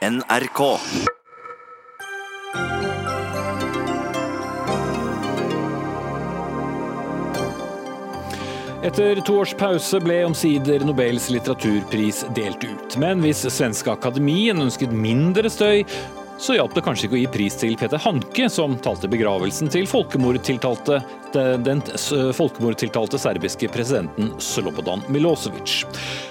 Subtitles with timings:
[0.00, 0.60] NRK.
[8.80, 12.96] Etter to års pause ble omsider Nobels litteraturpris delt ut.
[12.96, 15.84] Men hvis Svenske Akademien ønsket mindre støy,
[16.40, 19.84] så hjalp det kanskje ikke å gi pris til Peter Hanke, som talte begravelsen til
[19.88, 21.02] folkemordtiltalte,
[21.34, 21.82] den
[22.34, 25.84] folkemordtiltalte serbiske presidenten Slobodan Milosevic.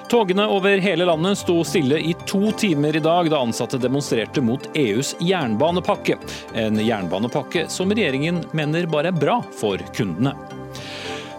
[0.09, 4.65] Togene over hele landet sto stille i to timer i dag da ansatte demonstrerte mot
[4.73, 6.17] EUs jernbanepakke.
[6.57, 10.33] En jernbanepakke som regjeringen mener bare er bra for kundene.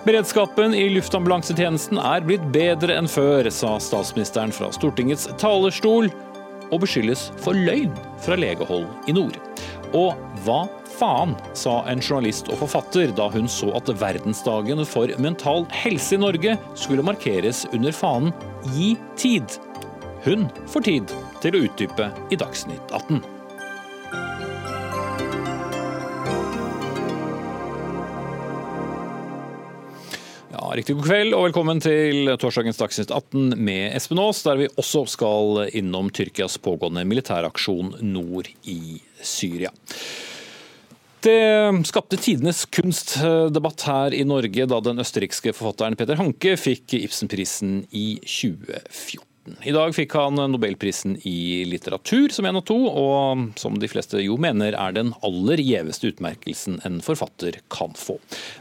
[0.07, 6.09] Beredskapen i luftambulansetjenesten er blitt bedre enn før, sa statsministeren fra Stortingets talerstol,
[6.71, 9.39] og beskyldes for løgn fra legehold i nord.
[9.97, 10.65] Og hva
[11.01, 16.21] faen, sa en journalist og forfatter da hun så at verdensdagen for mental helse i
[16.21, 18.35] Norge skulle markeres under fanen
[18.77, 19.59] Gi tid.
[20.27, 23.40] Hun får tid til å utdype i Dagsnytt 18.
[30.71, 35.01] Riktig god kveld og velkommen til torsdagens Dagsnytt 18 med Espen Aas, der vi også
[35.11, 39.73] skal innom Tyrkias pågående militæraksjon nord i Syria.
[41.27, 41.41] Det
[41.91, 48.21] skapte tidenes kunstdebatt her i Norge da den østerrikske forfatteren Peter Hanke fikk Ibsenprisen i
[48.23, 49.30] 2014.
[49.65, 54.21] I dag fikk han nobelprisen i litteratur som en av to, og som de fleste
[54.23, 58.19] jo mener er den aller gjeveste utmerkelsen en forfatter kan få.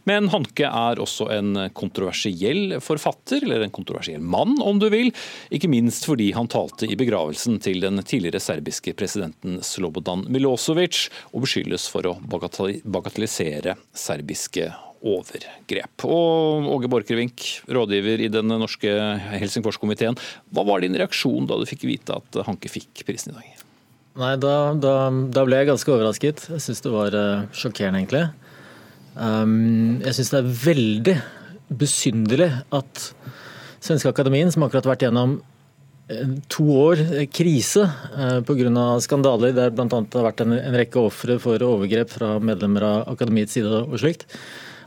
[0.09, 5.13] Men Hanke er også en kontroversiell forfatter, eller en kontroversiell mann om du vil,
[5.53, 11.45] ikke minst fordi han talte i begravelsen til den tidligere serbiske presidenten Slobodan Milosevic, og
[11.47, 16.05] beskyldes for å bagatellisere serbiske overgrep.
[16.05, 18.91] Og Åge Borchgrevink, rådgiver i den norske
[19.39, 20.17] Helsingforskomiteen.
[20.53, 23.65] Hva var din reaksjon da du fikk vite at Hanke fikk prisen i dag?
[24.19, 24.95] Nei, Da, da,
[25.31, 26.47] da ble jeg ganske overrasket.
[26.51, 28.25] Jeg syns det var uh, sjokkerende, egentlig.
[29.15, 31.15] Um, jeg syns det er veldig
[31.79, 33.05] besynderlig at
[33.79, 35.39] Svenske Akademien, som akkurat har vært gjennom
[36.49, 38.85] to år krise uh, pga.
[39.03, 39.85] skandaler der bl.a.
[39.85, 43.97] det har vært en, en rekke ofre for overgrep fra medlemmer av akademiets side og
[44.01, 44.25] slikt,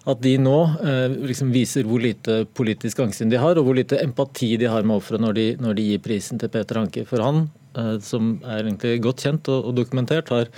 [0.09, 4.01] at de nå eh, liksom viser hvor lite politisk angstsyn de har, og hvor lite
[4.03, 7.05] empati de har med ofre når, når, de gir prisen til Peter Hanke.
[7.07, 7.45] For han,
[7.79, 10.51] eh, som er egentlig godt kjent og, og dokumentert, har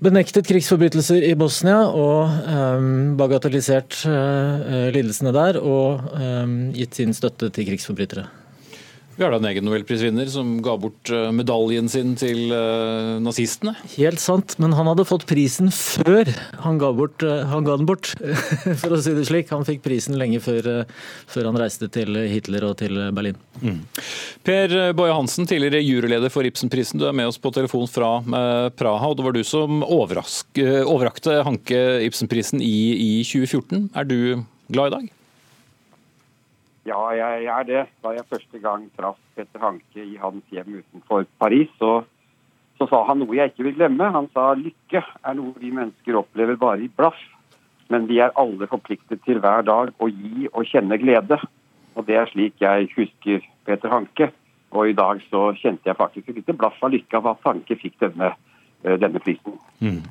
[0.00, 2.88] benektet krigsforbrytelser i Bosnia og eh,
[3.20, 8.28] bagatellisert eh, lidelsene der, og eh, gitt sin støtte til krigsforbrytere.
[9.16, 13.72] Vi har da en egen nobelprisvinner som ga bort eh, medaljen sin til uh, nazistene.
[13.94, 16.28] Helt sant, men han hadde fått prisen før
[16.60, 18.10] han ga, bort, uh, han ga den bort,
[18.82, 19.48] for å si det slik.
[19.56, 20.84] Han fikk prisen lenge før,
[21.32, 23.40] før han reiste til Hitler og til Berlin.
[23.64, 23.80] Mm.
[24.44, 28.18] Per Boje Hansen, tidligere juryleder for Ibsenprisen, du er med oss på telefon fra
[28.76, 29.14] Praha.
[29.14, 33.94] og Det var du som overrakte Hanke Ibsenprisen i, i 2014.
[33.96, 34.18] Er du
[34.68, 35.15] glad i dag?
[36.86, 37.84] Ja, jeg er det.
[38.02, 42.04] Da jeg første gang traff Petter Hanke i hans hjem utenfor Paris, så,
[42.78, 44.12] så, sa han noe jeg ikke vil glemme.
[44.14, 47.18] Han sa lykke er noe vi mennesker opplever bare i blaff.
[47.90, 51.38] Men vi er alle forpliktet til hver dag å gi og kjenne glede.
[51.98, 54.30] Og det er slik jeg husker Peter Hanke.
[54.74, 57.78] Og i dag så kjente jeg faktisk et lite blaff av lykke av at Hanke
[57.78, 58.34] fikk denne,
[58.84, 59.58] eh, denne prisen.
[59.82, 60.02] Mm.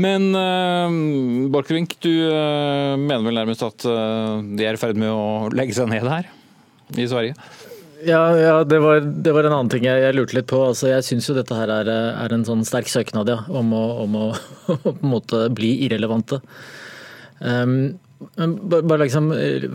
[0.00, 5.10] Men uh, Borchgrevink, du uh, mener vel nærmest at uh, de er i ferd med
[5.12, 6.30] å legge seg ned her
[6.96, 7.36] i Sverige?
[8.06, 10.62] Ja, ja det, var, det, var, en annen ting jeg, jeg lurte litt på.
[10.70, 13.84] Altså, jeg syns jo dette her er, er, en sånn sterk søknad ja, om å,
[14.06, 14.28] om å
[14.70, 16.40] på en måte bli irrelevante.
[17.40, 19.30] Um, bare liksom,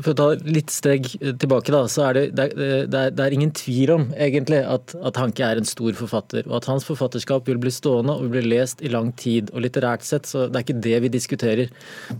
[0.05, 1.07] For å ta litt steg
[1.41, 5.17] tilbake, da, så er det, det, er, det er, ingen tvil om egentlig at, at,
[5.17, 6.45] Hanke er en stor forfatter.
[6.49, 9.49] Og at hans forfatterskap vil bli stående og vil bli lest i lang tid.
[9.53, 11.73] Og litterært sett, så det er ikke det vi diskuterer.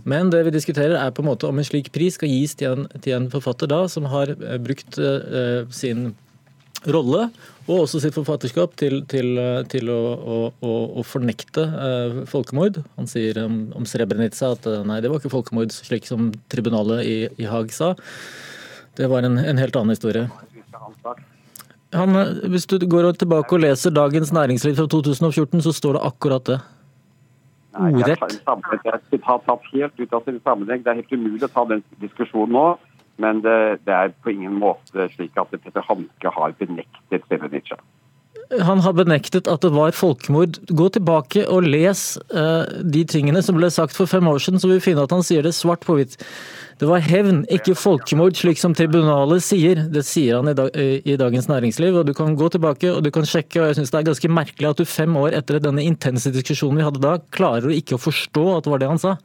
[0.04, 2.74] Men det vi diskuterer er på en måte om en slik pris skal gis til
[2.74, 6.10] en, til en forfatter da, som har eh, brukt uh, sin
[6.84, 7.30] rolle
[7.66, 9.38] og også sitt forfatterskap til, til,
[9.70, 10.00] til å,
[10.62, 12.78] å, å, fornekte eh, folkemord.
[12.98, 17.02] Han sier om, om Srebrenica at uh, nei, det var ikke folkemord, slik som tribunalet
[17.02, 17.94] i, i Haag sa.
[18.96, 20.28] Det var en, en, helt annen historie.
[21.96, 22.14] Han,
[22.52, 26.60] hvis du går tilbake og leser Dagens Næringsliv fra 2014, så står det akkurat det.
[27.76, 28.22] Ordrett.
[28.30, 28.40] Det
[30.88, 32.66] er helt umulig å ta den diskusjonen nå.
[33.22, 37.78] Men det, det, er på ingen måte slik at Petter Hanke har benektet Srebrenica.
[38.62, 40.60] han har benektet at det var folkemord.
[40.68, 44.68] Gå tilbake og les uh, de tingene som ble sagt for fem år siden, så
[44.68, 46.18] vil vi finne at han sier det svart på hvitt.
[46.76, 49.80] Det var hevn, ikke folkemord, slik som tribunalet sier.
[49.88, 51.96] Det sier han i, dag, i, Dagens Næringsliv.
[51.96, 53.62] og Du kan gå tilbake og du kan sjekke.
[53.62, 56.82] og jeg synes Det er ganske merkelig at du fem år etter denne intense diskusjonen
[56.82, 59.16] vi hadde da, klarer du ikke å forstå at det var det han sa.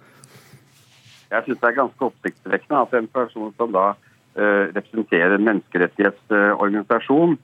[1.32, 7.38] Jeg syns det er ganske oppsiktsvekkende at en person som da uh, representerer en menneskerettighetsorganisasjon,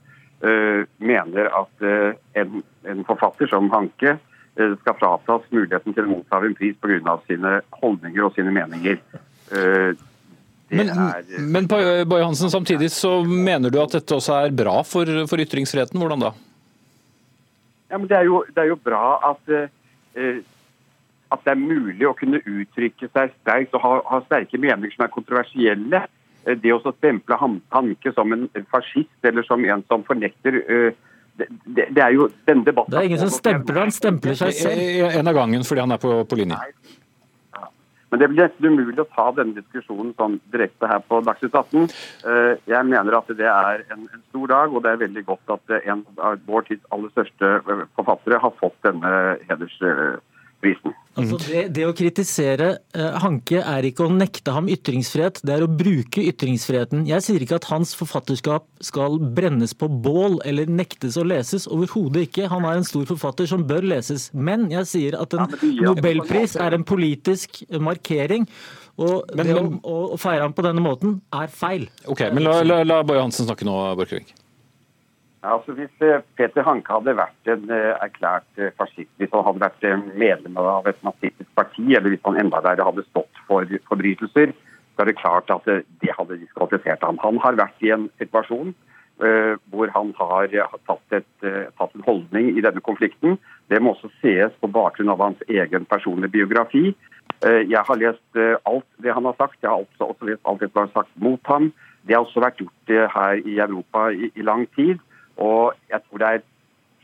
[0.43, 4.17] uh, mener at uh, en, en, forfatter som Hanke
[4.57, 7.13] skal fratas muligheten til å motta en pris pga.
[7.27, 8.97] sine holdninger og sine meninger.
[10.73, 15.05] Men, er, men Boy Hansen, samtidig så mener du at dette også er bra for,
[15.29, 16.01] for ytringsfriheten.
[16.01, 16.31] Hvordan da?
[17.91, 19.53] Ja, men det, er jo, det er jo bra at,
[21.33, 25.07] at, det er mulig å kunne uttrykke seg sterkt og ha, ha sterke meninger som
[25.07, 26.03] er kontroversielle.
[26.45, 31.03] Eh, det å stemple Hanke som en fascist eller som en som fornekter eh,
[31.37, 34.55] det, det, det, er jo denne debatten Det er ingen som stempler han stempler seg
[34.57, 35.11] selv.
[35.19, 36.57] En av gangen fordi han er på, på linje.
[36.57, 36.95] Nei,
[38.09, 41.89] men det blir nesten umulig å ta denne diskusjonen sånn direkte her på Dagsnytt 18.
[42.31, 45.55] Eh, jeg mener at det er en, en, stor dag, og det er veldig godt
[45.57, 49.11] at en av vår tids aller største eh, forfattere har fått denne
[49.49, 49.75] heders
[50.63, 50.95] prisen.
[51.17, 55.65] Altså det, det, å kritisere uh, Hanke er ikke å nekte ham ytringsfrihet, det er
[55.65, 57.07] å bruke ytringsfriheten.
[57.09, 61.65] Jeg sier ikke at hans forfatterskap skal brennes på bål eller nektes å leses.
[61.73, 62.49] Overhodet ikke.
[62.53, 64.29] Han er en stor forfatter som bør leses.
[64.37, 68.45] Men jeg sier at en nobelpris er en politisk markering.
[69.01, 69.65] Og men, det å,
[70.13, 71.89] å, feire ham på denne måten er feil.
[72.09, 74.37] Ok, men La, la, la Boje Hansen snakke nå, Borchgrevink.
[75.43, 79.61] Altså Hvis eh, Peter Hanke hadde vært en eh, erklært eh, fascist, hvis han hadde
[79.61, 79.85] vært
[80.17, 84.55] medlem av et nazistisk parti, eller hvis han enda verre hadde stått for forbrytelser,
[84.95, 87.19] så er det klart at det hadde diskvalifisert ham.
[87.21, 88.73] Han har vært i en situasjon
[89.73, 90.51] hvor han har
[90.85, 93.39] tatt, et, tatt, en holdning i denne konflikten.
[93.65, 96.91] Det må også ses på bakgrunn av hans egen personlige biografi.
[97.41, 99.57] Jeg har lest alt det han har sagt.
[99.65, 101.71] Jeg har også lest alt det som har sagt mot ham.
[102.05, 105.01] Det har også vært gjort her i Europa i, i lang tid.
[105.37, 106.45] Og jeg tror det er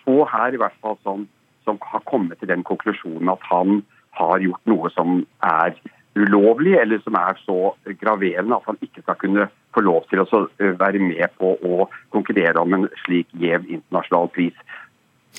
[0.04, 1.28] få her i hvert fall som,
[1.64, 3.84] som har kommet til den konklusjonen at han
[4.18, 5.76] har gjort noe som er
[6.14, 10.44] ulovlig, eller som er så graverende at han ikke skal kunne få lov til å
[10.78, 14.58] være med på å konkurrere om en slik gjev internasjonal pris.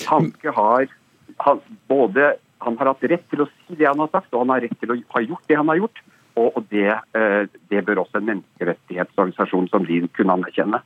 [0.09, 0.89] Hanke har
[1.45, 2.33] han, både
[2.65, 4.75] han har hatt rett til å si det han har sagt, og han har rett
[4.81, 6.03] til å ha gjort det han har gjort.
[6.35, 6.91] Og, det,
[7.71, 10.81] det bør også en menneskerettighetsorganisasjon som LIN kunne anerkjenne.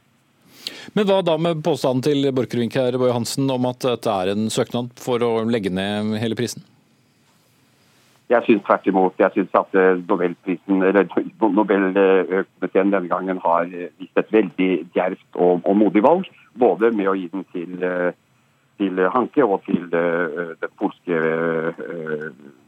[0.96, 4.50] Men hva da med påstanden til Borchgrevink her, Boje Hansen, om at dette er en
[4.54, 6.66] søknad for å legge ned hele prisen?
[8.30, 9.16] Jeg syns tvert imot.
[9.18, 11.08] Jeg syns at eh, Nobelprisen, eller
[11.42, 16.30] Nobelkomiteen denne gangen har vist et veldig djervt og, og, modig valg.
[16.62, 18.12] Både med å gi den til, eh,
[18.78, 21.22] til Hanke og til eh, den polske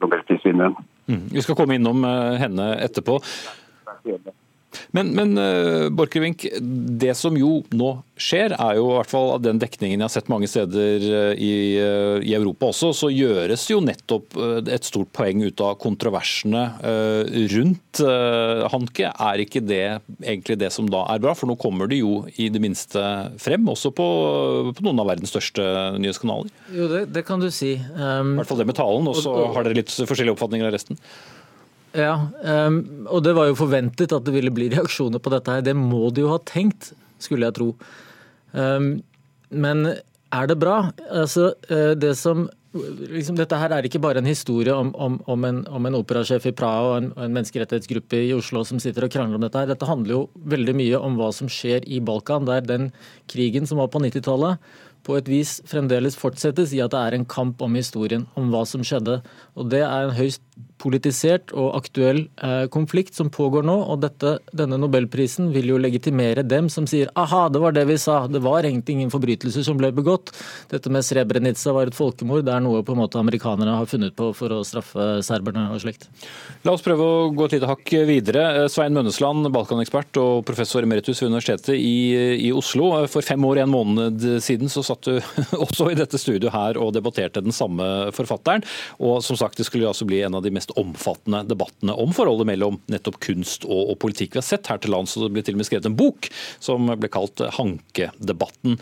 [0.02, 0.78] nobelprisvinneren.
[1.06, 1.28] Mm.
[1.30, 2.06] Vi skal komme innom
[2.42, 3.20] henne etterpå.
[4.96, 6.46] Men, men uh, Borchgrevink,
[7.02, 7.92] det som jo nå
[8.22, 11.34] skjer, er jo i hvert fall av den dekningen jeg har sett mange steder uh,
[11.36, 14.38] i, uh, i, Europa også, så gjøres jo nettopp
[14.72, 16.62] et stort poeng ut av kontroversene
[17.52, 18.02] rundt
[18.72, 19.10] Hanke.
[19.12, 19.84] Er ikke det
[20.22, 21.34] egentlig det som da er bra?
[21.38, 23.02] For nå kommer det jo i det minste
[23.42, 24.08] frem, også på,
[24.78, 25.66] på noen av verdens største
[26.02, 26.52] nyhetskanaler.
[26.74, 27.76] Jo, det, det kan du si.
[27.96, 30.76] Um, I hvert fall det med talen, og så har dere litt forskjellige oppfatninger av
[30.76, 31.00] resten.
[31.98, 32.14] Ja,
[32.68, 32.78] um,
[33.12, 35.66] og det var jo forventet at det ville bli reaksjoner på dette her.
[35.66, 37.74] Det må de jo ha tenkt, skulle jeg tro.
[38.56, 38.94] Um,
[39.52, 39.84] men
[40.32, 40.86] er det bra?
[41.10, 45.48] Altså, uh, det som liksom, Dette her er ikke bare en historie om, om, om,
[45.48, 49.12] en, om en, operasjef i Praha og en, en, menneskerettighetsgruppe i Oslo som sitter og
[49.14, 49.60] krangler om dette.
[49.60, 49.72] her.
[49.72, 50.22] Dette handler jo
[50.54, 52.90] veldig mye om hva som skjer i Balkan, der den
[53.32, 54.62] krigen som var på 90-tallet,
[55.02, 58.62] på et vis fremdeles fortsettes i at det er en kamp om historien, om hva
[58.70, 59.20] som skjedde.
[59.58, 60.44] Og Det er en høyst
[60.82, 63.76] politisert og aktuell eh, konflikt som pågår nå.
[63.94, 67.98] og dette, Denne nobelprisen vil jo legitimere dem som sier aha, det var det vi
[68.02, 70.34] sa, det var egentlig ingen forbrytelser som ble begått.
[70.72, 72.46] Dette med Srebrenica var et folkemord.
[72.48, 75.82] Det er noe på en måte amerikanerne har funnet på for å straffe serberne og
[75.84, 76.08] slikt.
[76.66, 78.68] La oss prøve å gå et lite hakk videre.
[78.72, 82.92] Svein Mønnesland, Balkanekspert og professor emeritus ved Universitetet i, i Oslo.
[83.12, 85.18] For fem år og en måned siden så satt du
[85.66, 88.66] også i dette studioet her og debatterte den samme forfatteren.
[89.02, 92.50] Og som sagt, det skulle altså bli en av de mest omfattende debattene om forholdet
[92.52, 94.36] mellom nettopp kunst og, og politikk.
[94.36, 96.30] Vi har sett her til lands, og det ble til og med skrevet en bok
[96.64, 98.78] som ble kalt Hankedebatten.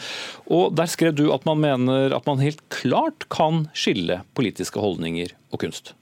[0.50, 5.34] Og Der skrev du at man mener at man helt klart kan skille politiske holdninger
[5.54, 5.94] og kunst.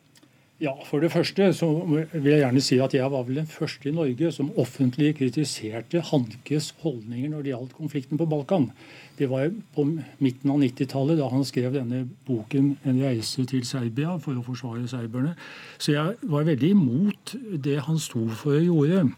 [0.57, 3.91] Ja, For det første så vil jeg gjerne si at jeg var vel den første
[3.91, 8.71] i Norge som offentlig kritiserte Hankes holdninger når det gjaldt konflikten på Balkan.
[9.19, 14.17] Det var på midten av 90-tallet, da han skrev denne boken 'En reise til Serbia'
[14.17, 15.35] for å forsvare serberne.
[15.77, 19.11] Så jeg var veldig imot det han sto for og gjorde.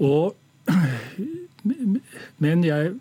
[0.00, 0.34] Og,
[2.42, 2.94] men jeg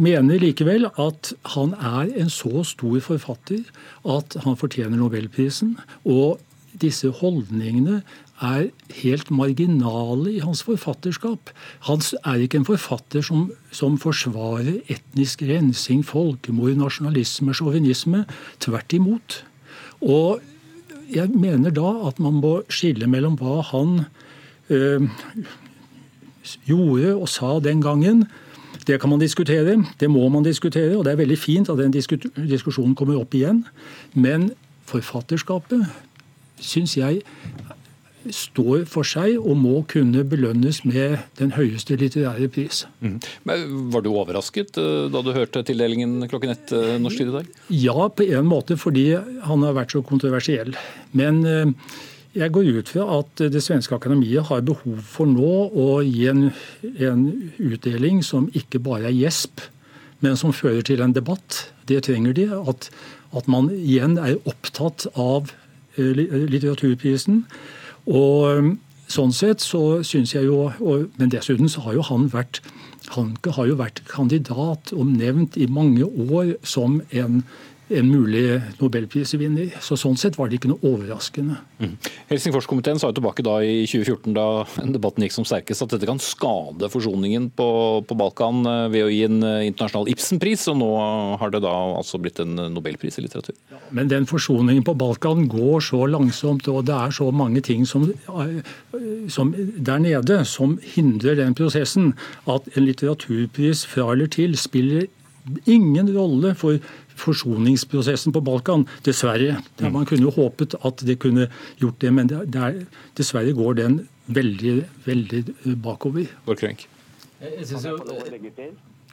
[0.00, 3.66] mener likevel at han er en så stor forfatter
[4.08, 5.76] at han fortjener nobelprisen.
[6.08, 6.40] Og
[6.80, 8.00] disse holdningene
[8.42, 8.70] er
[9.02, 11.52] helt marginale i hans forfatterskap.
[11.88, 18.24] Han er ikke en forfatter som, som forsvarer etnisk rensing, folkemord, nasjonalisme, sjåvinisme.
[18.64, 19.42] Tvert imot.
[20.02, 20.40] Og
[21.12, 24.06] jeg mener da at man må skille mellom hva han
[24.72, 25.06] øh,
[26.66, 28.26] gjorde og sa den gangen,
[28.86, 31.92] det kan man diskutere, det må man diskutere, og det er veldig fint at den
[31.94, 33.64] diskusjonen kommer opp igjen.
[34.14, 34.50] Men
[34.90, 35.86] forfatterskapet
[36.62, 37.22] syns jeg
[38.30, 42.84] står for seg og må kunne belønnes med den høyeste litterære pris.
[43.00, 43.18] Mm.
[43.90, 47.50] var du overrasket eh, da du hørte tildelingen klokken ett eh, norsk tid i dag?
[47.74, 50.76] Ja, på en måte fordi han har vært så kontroversiell.
[51.18, 51.74] Men eh,
[52.34, 56.46] jeg går ut fra at Det svenske akademiet har behov for nå å gi en,
[56.82, 57.24] en
[57.58, 59.60] utdeling som ikke bare er gjesp,
[60.24, 61.72] men som fører til en debatt.
[61.88, 62.46] Det trenger de.
[62.68, 62.88] At,
[63.36, 65.52] at man igjen er opptatt av
[65.98, 67.44] eh, litteraturprisen.
[68.06, 68.72] Og eh,
[69.12, 72.62] Sånn sett så syns jeg jo og, Men dessuten så har jo han vært
[73.12, 77.40] Hanke har jo vært kandidat og nevnt i mange år som en
[77.98, 79.76] en mulig nobelprisvinner.
[79.84, 81.58] Så Sånn sett var det ikke noe overraskende.
[81.78, 81.94] Mm.
[82.30, 84.46] Helsingforskomiteen sa jo tilbake da i 2014, da
[84.94, 87.68] debatten gikk som sterkest, at dette kan skade forsoningen på,
[88.08, 90.90] på Balkan eh, ved å gi en eh, internasjonal Ibsen-pris, og nå
[91.40, 93.56] har det da altså blitt en nobelpris i litteratur.
[93.72, 97.86] Ja, men den forsoningen på Balkan går så langsomt, og det er så mange ting
[97.88, 98.60] som, eh,
[99.32, 102.12] som der nede som hindrer den prosessen,
[102.50, 105.08] at en litteraturpris fra eller til spiller
[105.66, 106.78] ingen rolle for
[107.20, 108.86] forsoningsprosessen på Balkan.
[109.06, 109.58] Dessverre.
[109.82, 111.48] Man kunne jo håpet at det kunne
[111.82, 112.80] gjort det, men det er,
[113.18, 114.00] dessverre går den
[114.32, 114.74] veldig,
[115.06, 115.44] veldig
[115.82, 116.30] bakover.
[116.46, 116.86] Borchgrevink.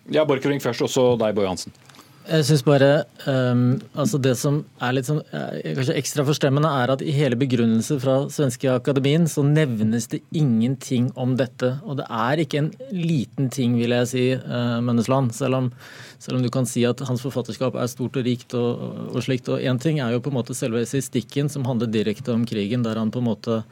[0.09, 1.73] Ja, Borchgrevink først, og så deg, Boje Hansen.
[2.29, 2.89] Jeg synes bare
[3.25, 7.37] um, altså Det som er litt sånn, eh, kanskje ekstra forstemmende, er at i hele
[7.39, 11.71] begrunnelsen fra svenske akademien så nevnes det ingenting om dette.
[11.89, 15.33] Og det er ikke en liten ting, vil jeg si, uh, Mønnesland.
[15.33, 15.71] Selv om,
[16.21, 19.49] selv om, du kan si at hans forfatterskap er stort og rikt og, og slikt.
[19.49, 22.85] Og én ting er jo på en måte selve estistikken, som handler direkte om krigen,
[22.85, 23.63] der han på en måte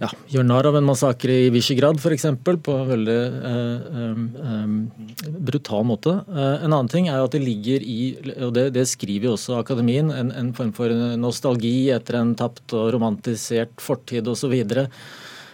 [0.00, 2.24] ja, gjør narr av en massakre i Visegrad f.eks.
[2.64, 3.16] på en veldig
[3.50, 4.12] eh,
[4.44, 6.14] eh, brutal måte.
[6.24, 7.98] Eh, en annen ting er at det ligger i,
[8.38, 12.72] og det, det skriver jo også akademien, en, en, form for nostalgi etter en tapt
[12.78, 14.56] og romantisert fortid osv.
[14.56, 14.88] Og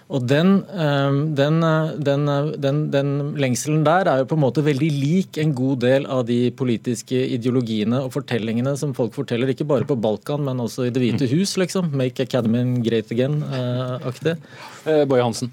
[0.07, 1.61] den, ehm, den,
[1.99, 6.23] den, den, lengselen der er jo på en måte veldig lik en god del av
[6.29, 10.93] de politiske ideologiene og fortellingene som folk forteller, ikke bare på Balkan, men også i
[10.95, 11.91] Det hvite hus, liksom.
[11.91, 14.37] Make Academy great again-aktig.
[14.87, 15.53] Eh, Boje Hansen?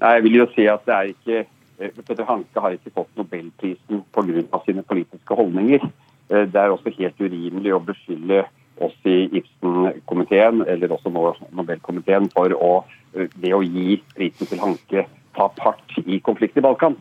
[0.00, 1.46] Nei, Jeg vil jo si at det er ikke
[1.78, 4.60] eh, Petter Hanke har ikke fått nobelprisen pga.
[4.66, 5.86] sine politiske holdninger.
[6.28, 8.42] Eh, det er også helt urimelig å beskylde
[8.82, 11.12] oss i Ibsen-komiteen, eller også
[11.54, 12.72] Nobelkomiteen, for å
[13.14, 15.04] det å gi prisen til Hanke
[15.36, 16.96] ta part i konflikten i Balkan.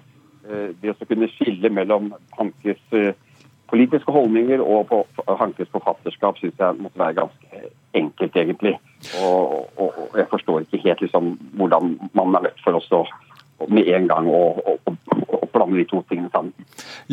[0.50, 3.13] Eh, det å kunne skille mellom Hankes eh,
[3.72, 5.03] politiske holdninger og på
[5.39, 7.62] Hankes forfatterskap syns jeg måtte være ganske
[7.98, 8.74] enkelt, egentlig.
[9.22, 12.84] Og, og, og jeg forstår ikke helt liksom, hvordan man er nødt for å
[13.70, 14.77] med en gang å, å,
[15.53, 16.53] blande de to tingene sammen.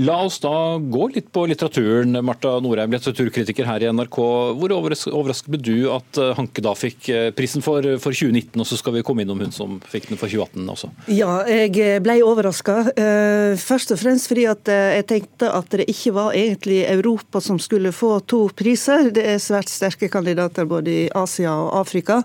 [0.01, 2.19] La oss da gå litt på litteraturen.
[2.25, 4.19] Marta Norheim, litteraturkritiker her i NRK.
[4.61, 8.69] Hvor overrasket ble du at eh, Hanke da fikk eh, prisen for, for 2019, og
[8.69, 10.93] så skal vi komme innom hun som fikk den for 2018 også?
[11.13, 12.79] Ja, jeg ble overraska.
[12.95, 17.59] Eh, først og fremst fordi at jeg tenkte at det ikke var egentlig Europa som
[17.63, 19.11] skulle få to priser.
[19.15, 22.21] Det er svært sterke kandidater både i Asia og Afrika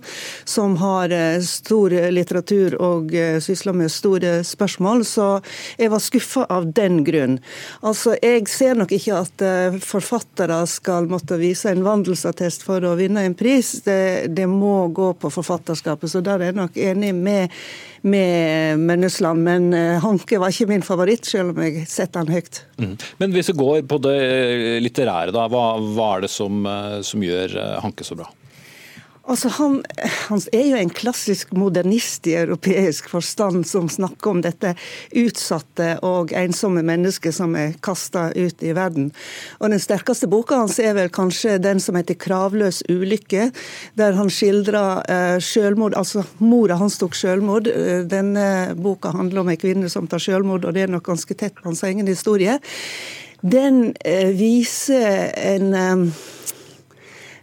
[0.46, 1.12] som har
[1.46, 3.14] stor litteratur og
[3.44, 5.06] sysler med store spørsmål.
[5.06, 5.42] Så
[5.78, 7.40] jeg var skuffa av den grunn.
[7.82, 12.96] Altså, Jeg ser nok ikke at eh, forfattere skal måtte vise en vandelsattest for å
[12.96, 13.82] vinne en pris.
[13.86, 17.50] Det, det må gå på forfatterskapet, så der er jeg nok enig med,
[18.04, 19.44] med Mennesland.
[19.44, 22.64] Men eh, Hanke var ikke min favoritt, selv om jeg setter han høyt.
[22.78, 22.96] Mm.
[23.20, 24.18] Men hvis vi går på det
[24.84, 28.32] litterære, da, hva, hva er det som, eh, som gjør Hanke så bra?
[29.26, 29.80] Altså, han,
[30.30, 34.76] han, er jo en klassisk modernist i europeisk forstand, som snakker om dette
[35.18, 39.10] utsatte og ensomme mennesket som er kasta ut i verden.
[39.58, 43.50] Og Den sterkeste boka hans er vel kanskje den som heter 'Kravløs ulykke',
[43.98, 45.98] der han skildrer eh, selvmord.
[45.98, 47.68] Altså, mora hans tok selvmord.
[47.68, 51.34] Eh, denne boka handler om en kvinne som tar selvmord, og det er nok ganske
[51.34, 52.60] tett på hans egen historie.
[53.42, 56.14] Den eh, viser en eh,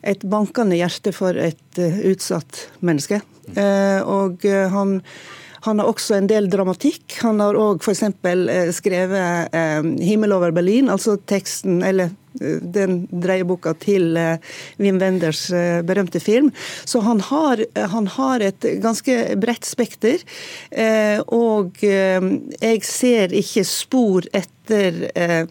[0.03, 3.21] et bankende hjerte for et uh, utsatt menneske.
[3.57, 4.99] Uh, og uh, han,
[5.67, 7.19] han, har også en del dramatikk.
[7.23, 8.05] Han har òg f.eks.
[8.79, 14.17] skrevet 'Himmel over Berlin', altså teksten, eller den dreieboka til
[14.81, 15.47] Wim Wenders
[15.87, 16.51] berømte film.
[16.85, 17.63] Så han har,
[17.93, 20.23] han har et ganske bredt spekter.
[21.33, 24.27] Og jeg ser ikke spor
[24.63, 25.47] etter eh,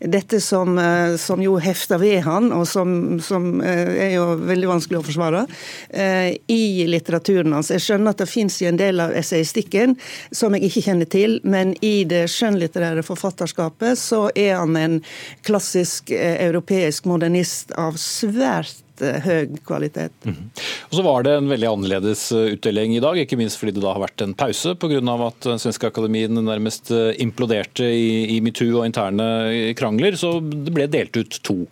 [0.00, 4.68] dette som, eh, som, jo hefter ved han, og som, som eh, er jo veldig
[4.68, 5.44] vanskelig å forsvare,
[5.90, 7.70] eh, i litteraturen hans.
[7.70, 9.96] Jeg skjønner at det fins en del av essayistikken
[10.34, 14.98] som jeg ikke kjenner til, men i det skjønnlitterære forfatterskapet så er han en
[15.46, 20.12] klassisk eh, europeisk modernist av svært Eh, høy kvalitet.
[20.24, 20.62] Mm -hmm.
[20.88, 23.82] Og Så var det en veldig annerledes eh, utdeling i dag, ikke minst fordi det
[23.82, 25.26] da har vært en pause pga.
[25.26, 30.12] at svenske akademien nærmest eh, imploderte i, i metoo og interne krangler.
[30.16, 31.66] Så det ble delt ut to.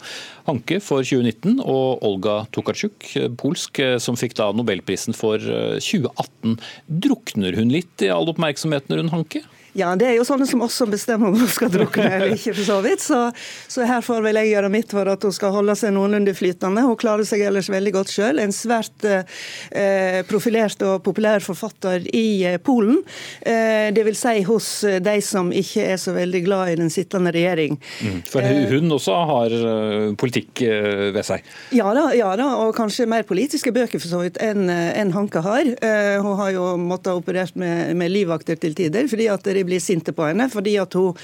[0.46, 6.58] Hanke for 2019 og Olga Tokarczuk, polsk, som fikk da nobelprisen for 2018.
[6.86, 9.40] Drukner hun litt i all oppmerksomheten rundt Hanke?
[9.74, 12.66] Ja, det er jo sånne som også bestemmer om hun skal drukne eller ikke, for
[12.68, 13.02] så vidt.
[13.02, 13.18] Så,
[13.66, 16.84] så, her får vel jeg gjøre mitt for at hun skal holde seg noenlunde flytende.
[16.86, 18.38] Hun klarer seg ellers veldig godt sjøl.
[18.38, 23.00] En svært eh, profilert og populær forfatter i eh, Polen.
[23.42, 26.94] Eh, det vil si hos eh, de som ikke er så veldig glad i den
[26.94, 27.74] sittende regjering.
[28.04, 31.50] Mm, for hun også har eh, politikk eh, ved seg?
[31.74, 35.42] Ja da, ja da, og kanskje mer politiske bøker for så vidt enn en Hanke
[35.44, 35.66] har.
[36.22, 39.06] Hun har jo måttet operert med, med livvakter til tider.
[39.10, 41.16] fordi at det blir sinte på henne, fordi at hun,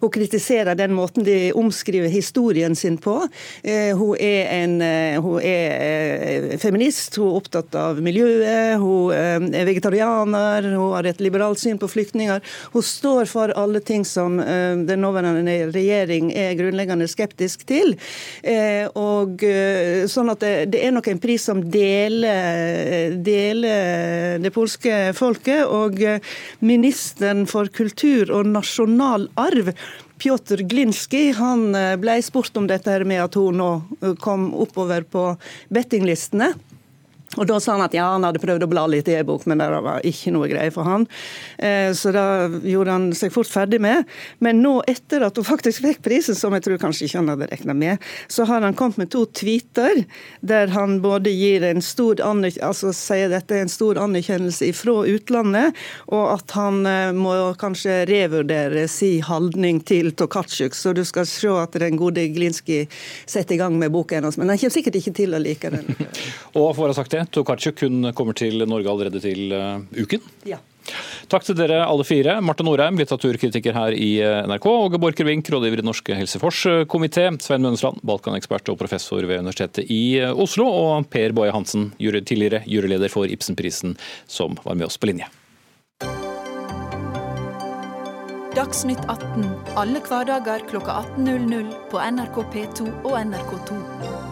[0.00, 3.18] hun kritiserer den måten de omskriver historien sin på.
[3.62, 9.12] Eh, hun er en eh, hun er eh, feminist, hun er opptatt av miljøet, hun
[9.12, 12.42] er vegetarianer, hun har et liberalt syn på flyktninger.
[12.74, 17.94] Hun står for alle ting som den nåværende regjering er grunnleggende skeptisk til.
[18.98, 19.42] Og
[20.10, 25.64] sånn at det, det er nok en pris som deler, deler det polske folket.
[25.66, 26.02] Og
[26.66, 29.72] ministeren for kultur kultur og nasjonal arv.
[30.18, 35.04] Pjotr Glinski han eh, ble spurt om dette med at hun nå eh, kom oppover
[35.04, 35.28] på
[35.68, 36.54] bettinglistene.
[37.36, 39.60] Og Da sa han at ja, han hadde prøvd å bla litt i e-bok, men
[39.60, 41.06] det var ikke noe greie for han.
[41.58, 42.24] Eh, så da
[42.64, 44.06] gjorde han seg fort ferdig med.
[44.44, 47.50] Men nå, etter at hun faktisk fikk prisen, som jeg tror kanskje ikke han hadde
[47.52, 50.02] regna med, så har han kommet med to tweeter
[50.40, 55.76] der han både gir en stor altså sier dette er en stor anerkjennelse fra utlandet,
[56.12, 60.76] og at han eh, må kanskje revurdere si holdning til Tokatsjuk.
[60.76, 62.84] Så du skal se at den gode Glinski
[63.26, 64.38] setter i gang med boka hennes.
[64.38, 65.92] Men han kommer sikkert ikke til å like den.
[66.58, 70.24] og for å ha sagt det, Tokarczuk hun kommer til Norge allerede til uh, uken.
[70.48, 70.60] Ja.
[71.30, 72.36] Takk til dere alle fire.
[72.44, 74.68] Marte Norheim, litteraturkritiker her i eh, NRK.
[74.70, 77.26] Åge Borchgrevink, rådgiver i Norske helseforskomité.
[77.42, 80.68] Svein Mønsland, Balkanekspert og professor ved Universitetet i eh, Oslo.
[80.70, 83.96] Og Per Boje Hansen, tidligere juryleder for Ibsenprisen,
[84.30, 85.26] som var med oss på linje.
[88.56, 94.25] Dagsnytt 18 alle hverdager kl 18.00 på NRK P2 og NRK2.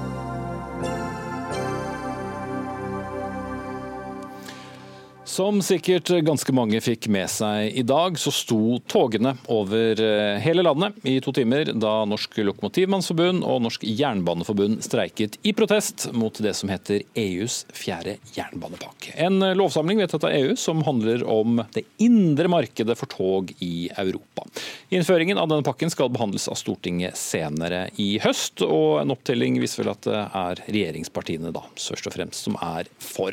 [5.25, 10.61] Som sikkert ganske mange fikk med seg i dag, så sto togene over eh, hele
[10.67, 16.53] landet i to timer da Norsk Lokomotivmannsforbund og Norsk Jernbaneforbund streiket i protest mot det
[16.59, 19.15] som heter EUs fjerde jernbanepakke.
[19.17, 24.45] En lovsamling vedtatt av EU som handler om det indre markedet for tog i Europa.
[24.93, 29.83] Innføringen av denne pakken skal behandles av Stortinget senere i høst, og en opptelling viser
[29.83, 33.33] vel at det er regjeringspartiene da, først og fremst som er for.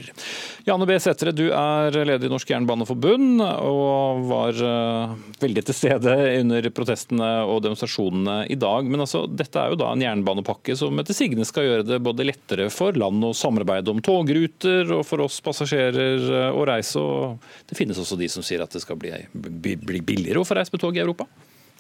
[0.65, 0.95] Janne B.
[1.04, 6.67] Setre, du er er leder i Norsk Jernbaneforbund og var uh, veldig til stede under
[6.76, 8.88] protestene og demonstrasjonene i dag.
[8.88, 12.28] Men altså, dette er jo da en jernbanepakke som etter sigende skal gjøre det både
[12.28, 17.02] lettere for land å samarbeide om togruter og for oss passasjerer eh, å reise.
[17.02, 20.58] Og det finnes også de som sier at det skal bli, bli billigere å få
[20.60, 21.28] reise med tog i Europa.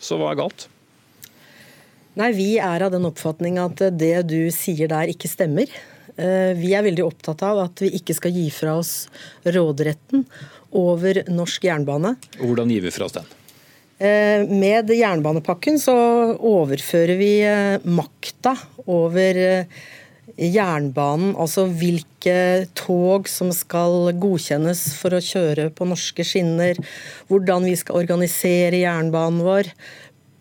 [0.01, 0.67] Så hva er galt?
[2.19, 5.71] Nei, Vi er av den oppfatning at det du sier der ikke stemmer.
[6.17, 9.05] Eh, vi er veldig opptatt av at vi ikke skal gi fra oss
[9.45, 10.25] råderetten
[10.77, 12.15] over norsk jernbane.
[12.39, 13.31] Hvordan gir vi fra oss den?
[14.01, 15.95] Eh, med jernbanepakken så
[16.35, 18.55] overfører vi eh, makta
[18.89, 19.65] over
[20.41, 26.79] jernbanen, altså hvilke tog som skal godkjennes for å kjøre på norske skinner,
[27.29, 29.69] hvordan vi skal organisere jernbanen vår,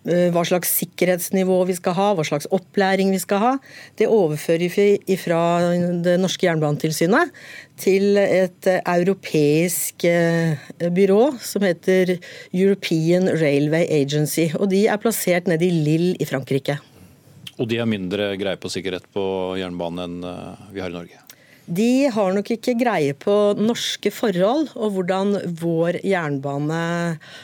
[0.03, 3.51] hva slags sikkerhetsnivå vi skal ha, hva slags opplæring vi skal ha,
[4.01, 5.41] det overfører vi fra
[6.01, 7.35] det norske jernbanetilsynet
[7.81, 10.57] til et europeisk eh,
[10.93, 12.17] byrå som heter
[12.53, 14.51] European Railway Agency.
[14.57, 16.79] Og de er plassert nede i Lille i Frankrike.
[17.61, 19.25] Og de har mindre greie på sikkerhet på
[19.61, 21.21] jernbanen enn eh, vi har i Norge?
[21.71, 26.81] De har nok ikke greie på norske forhold og hvordan vår jernbane
[27.13, 27.39] eh,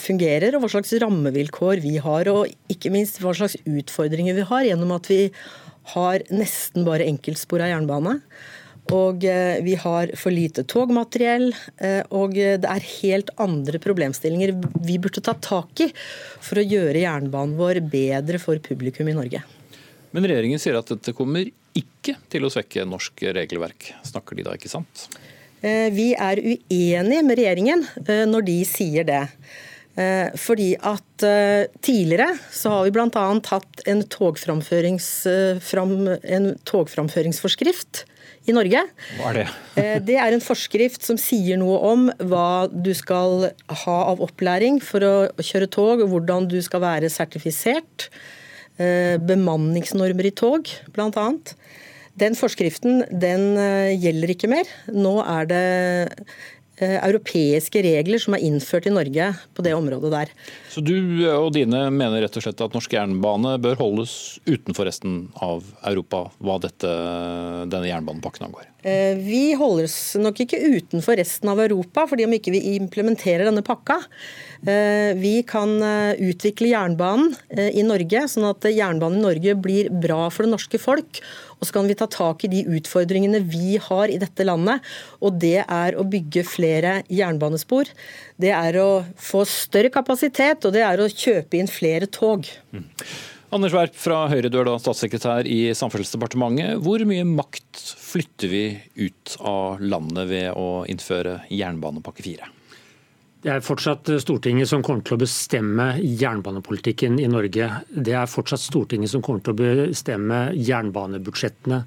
[0.00, 4.64] fungerer, og hva slags rammevilkår vi har, og ikke minst hva slags utfordringer vi har
[4.64, 5.26] gjennom at vi
[5.94, 8.18] har nesten bare enkeltspora jernbane.
[8.96, 11.50] Og eh, vi har for lite togmateriell.
[12.16, 17.58] Og det er helt andre problemstillinger vi burde ta tak i for å gjøre jernbanen
[17.60, 19.42] vår bedre for publikum i Norge.
[20.16, 21.44] Men regjeringen sier at dette kommer
[21.76, 23.92] ikke til å svekke norsk regelverk.
[24.08, 25.08] Snakker de da ikke sant?
[25.58, 29.24] Eh, vi er uenige med regjeringen eh, når de sier det.
[29.98, 31.24] Eh, fordi at
[31.82, 33.24] tidligere så har vi bl.a.
[33.50, 38.04] hatt en, togframførings, en togframføringsforskrift
[38.46, 38.84] i Norge.
[39.16, 39.48] Hva er det?
[40.12, 43.48] det er en forskrift som sier noe om hva du skal
[43.82, 48.06] ha av opplæring for å kjøre tog, hvordan du skal være sertifisert.
[48.78, 51.26] Bemanningsnormer i tog, bl.a.
[52.18, 54.70] Den forskriften den eh, gjelder ikke mer.
[54.90, 55.66] Nå er det
[56.80, 60.32] eh, europeiske regler som er innført i Norge på det området der.
[60.72, 60.96] Så du
[61.30, 64.16] og dine mener rett og slett at norsk jernbane bør holdes
[64.48, 66.90] utenfor resten av Europa, hva dette,
[67.70, 68.68] denne jernbanepakken angår?
[69.18, 73.98] Vi holdes nok ikke utenfor resten av Europa, fordi om ikke vi implementerer denne pakka.
[74.66, 79.90] Eh, vi kan eh, utvikle jernbanen eh, i Norge, sånn at jernbanen i Norge blir
[79.90, 81.20] bra for det norske folk.
[81.58, 84.84] Og så kan vi ta tak i de utfordringene vi har i dette landet.
[85.22, 87.90] Og det er å bygge flere jernbanespor.
[88.38, 92.46] Det er å få større kapasitet, og det er å kjøpe inn flere tog.
[92.70, 92.86] Mm.
[93.48, 96.82] Anders Werp fra Høyre, du er da statssekretær i Samferdselsdepartementet.
[96.84, 98.62] Hvor mye makt flytter vi
[99.00, 102.52] ut av landet ved å innføre jernbanepakke 4?
[103.38, 107.68] Det er fortsatt Stortinget som kommer til å bestemme jernbanepolitikken i Norge.
[107.86, 111.84] Det er fortsatt Stortinget som kommer til å bestemme jernbanebudsjettene.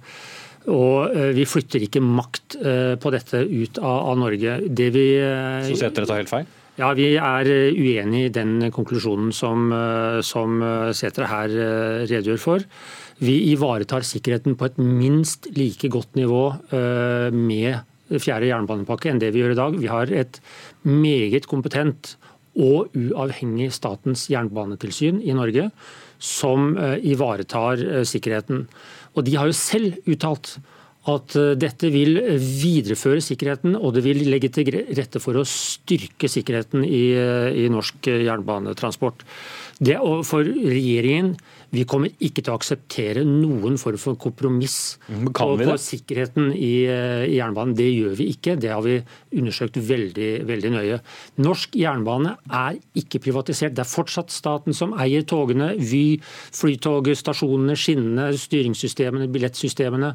[0.70, 4.60] Og eh, Vi flytter ikke makt eh, på dette ut av Norge.
[4.70, 6.50] Det vi, eh, Så Sætre tar helt feil?
[6.80, 9.68] Ja, Vi er uenig i den konklusjonen som,
[10.24, 10.64] som
[10.96, 11.52] Sætre her
[12.08, 12.64] redegjør for.
[13.22, 16.46] Vi ivaretar sikkerheten på et minst like godt nivå
[17.36, 17.84] med
[18.20, 19.80] fjerde jernbanepakke enn det vi gjør i dag.
[19.80, 20.42] Vi har et
[20.84, 22.16] meget kompetent
[22.60, 25.70] og uavhengig Statens jernbanetilsyn i Norge
[26.22, 28.68] som eh, ivaretar eh, sikkerheten.
[29.16, 30.58] Og De har jo selv uttalt
[31.10, 36.30] at eh, dette vil videreføre sikkerheten og det vil legge til rette for å styrke
[36.30, 37.06] sikkerheten i,
[37.64, 39.26] i norsk jernbanetransport.
[39.82, 39.98] Det,
[40.28, 41.34] for regjeringen
[41.72, 47.38] vi kommer ikke til å akseptere noen form for kompromiss på, på, sikkerheten i, i,
[47.38, 47.76] jernbanen.
[47.78, 48.58] Det gjør vi ikke.
[48.60, 48.98] Det har vi
[49.40, 51.00] undersøkt veldig, veldig nøye.
[51.40, 53.76] Norsk jernbane er ikke privatisert.
[53.78, 56.20] Det er fortsatt staten som eier togene, Vy,
[56.52, 60.12] Flytoget, stasjonene, skinnene, styringssystemene, billettsystemene.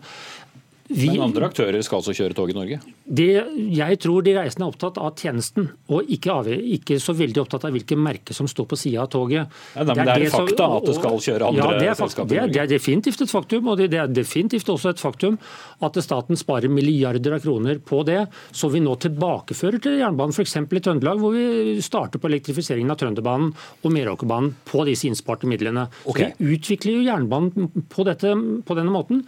[0.89, 2.79] Vi, Men andre aktører skal altså kjøre tog i Norge?
[3.07, 3.27] Det,
[3.75, 7.67] jeg tror de reisende er opptatt av tjenesten, og ikke, av, ikke så veldig opptatt
[7.67, 9.51] av hvilke merke som står på sida av toget.
[9.75, 11.89] Ja, det, er, det er det fakta som, at det skal kjøre andre ja, det
[11.91, 15.41] er, selskaper det det er definitivt et faktum, og det, er definitivt også et faktum
[15.87, 18.23] at staten sparer milliarder av kroner på det,
[18.55, 20.57] som vi nå tilbakefører til jernbanen, f.eks.
[20.63, 23.51] i Trøndelag, hvor vi starter på elektrifiseringen av Trønderbanen
[23.83, 25.89] og Meråkerbanen på disse innsparte midlene.
[26.07, 26.31] Okay.
[26.31, 28.33] Så Vi utvikler jo jernbanen på, dette,
[28.67, 29.25] på denne måten,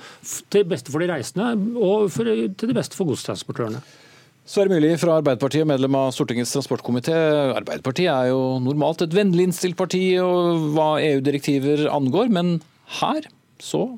[0.53, 3.83] til beste for de reisende og for, til det beste for godstransportørene.
[4.49, 7.13] Sverre Myrli fra Arbeiderpartiet, medlem av Stortingets transportkomité.
[7.53, 12.55] Arbeiderpartiet er jo normalt et vennlig innstilt parti hva EU-direktiver angår, men
[13.03, 13.29] her
[13.61, 13.91] så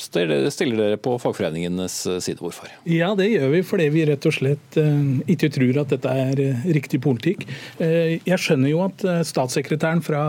[0.00, 2.40] stiller dere på fagforeningenes side.
[2.40, 2.72] Hvorfor?
[2.88, 6.40] Ja, det gjør vi fordi vi rett og slett eh, ikke tror at dette er
[6.40, 7.44] eh, riktig politikk.
[7.78, 10.24] Eh, jeg skjønner jo at statssekretæren fra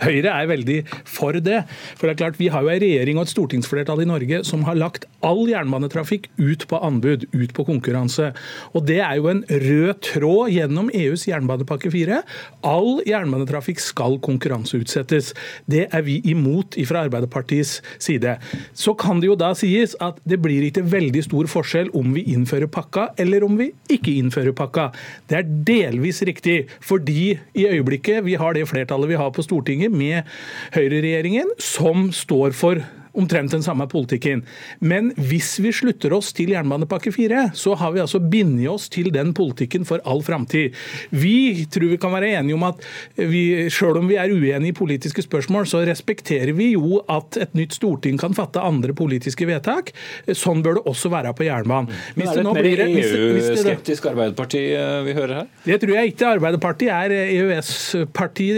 [0.00, 1.62] Høyre er veldig for det.
[1.98, 4.64] For det er klart, Vi har jo en regjering og et stortingsflertall i Norge som
[4.64, 8.32] har lagt all jernbanetrafikk ut på anbud, ut på konkurranse.
[8.74, 12.22] Og Det er jo en rød tråd gjennom EUs jernbanepakke 4.
[12.64, 15.34] All jernbanetrafikk skal konkurranseutsettes.
[15.68, 18.38] Det er vi imot fra Arbeiderpartiets side.
[18.74, 22.24] Så kan det jo da sies at det blir ikke veldig stor forskjell om vi
[22.32, 24.90] innfører pakka eller om vi ikke innfører pakka.
[25.28, 29.89] Det er delvis riktig, fordi i øyeblikket vi har det flertallet vi har på Stortinget
[29.90, 30.28] med
[30.76, 34.44] høyreregjeringen, som står for omtrent den samme politikken.
[34.78, 39.10] Men hvis vi slutter oss til jernbanepakke 4, så har vi altså bindet oss til
[39.14, 40.76] den politikken for all framtid.
[41.10, 42.84] Vi tror vi kan være enige om at
[43.16, 47.54] vi, selv om vi er uenige i politiske spørsmål, så respekterer vi jo at et
[47.58, 49.92] nytt storting kan fatte andre politiske vedtak.
[50.30, 51.90] Sånn bør det også være på jernbanen.
[52.18, 55.50] Men er det et mer EU-skeptisk Arbeiderparti eh, vi hører her?
[55.64, 56.32] Det tror jeg ikke.
[56.36, 58.48] Arbeiderpartiet er EØS-parti,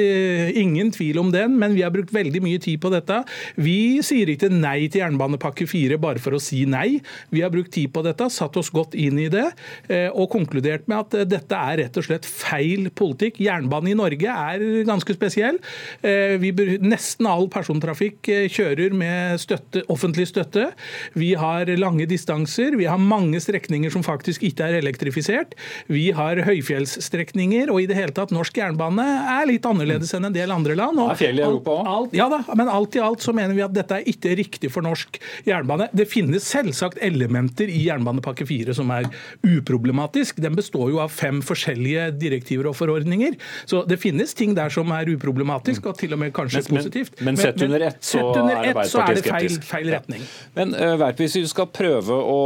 [0.62, 3.22] ingen tvil om den, men vi har brukt veldig mye tid på dette.
[3.60, 7.00] Vi sier ikke nei til jernbanepakke 4 bare for å si nei.
[7.30, 9.46] Vi har brukt tid på dette, satt oss godt inn i det
[9.88, 13.40] eh, og konkludert med at eh, dette er rett og slett feil politikk.
[13.42, 15.58] Jernbanen i Norge er ganske spesiell.
[16.02, 16.50] Vi,
[16.82, 20.70] nesten all persontrafikk kjører med støtte, offentlig støtte.
[21.18, 22.76] Vi har lange distanser.
[22.78, 25.56] Vi har mange strekninger som faktisk ikke er elektrifisert.
[25.92, 30.36] Vi har høyfjellsstrekninger, og i det hele tatt norsk jernbane er litt annerledes enn en
[30.36, 31.00] del andre land.
[31.00, 32.16] Og det er fjell i Europa òg?
[32.16, 34.84] Ja da, men alt i alt så mener vi at dette er ikke riktig for
[34.84, 35.18] norsk
[35.48, 35.88] jernbane.
[35.92, 39.08] Det finnes selvsagt elementer i jernbanepakke 4 som er
[39.46, 40.40] uproblematisk.
[40.42, 43.36] Den består jo av fem forskjellige direktiver og forordninger.
[43.68, 47.18] Så det finnes ting der som er uproblematisk, og til og med kanskje men, positivt.
[47.20, 50.24] Men, men sett under ett så, et, så, er det feil, feil retning.
[50.24, 50.48] Ja.
[50.58, 52.40] Men uh, Verp, hvis vi skal prøve å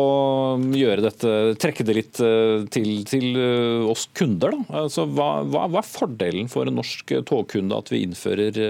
[0.76, 4.82] gjøre dette, trekke det litt uh, til, til uh, oss kunder, da.
[4.84, 8.60] Altså, hva, hva, hva, er fordelen for en norsk togkunde at vi innfører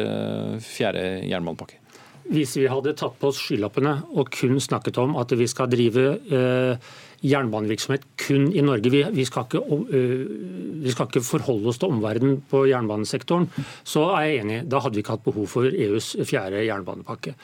[0.63, 1.81] fjerde jernbanepakke?
[2.27, 6.07] Hvis vi hadde tatt på oss skylappene og kun snakket om at vi skal drive
[6.27, 6.89] eh,
[7.27, 8.93] jernbanevirksomhet kun i Norge.
[8.93, 13.49] Vi, vi, skal ikke, vi, skal ikke, forholde oss til omverdenen på jernbanesektoren.
[13.87, 17.35] Så er jeg enig, da hadde vi ikke hatt behov for EUs fjerde jernbanepakke.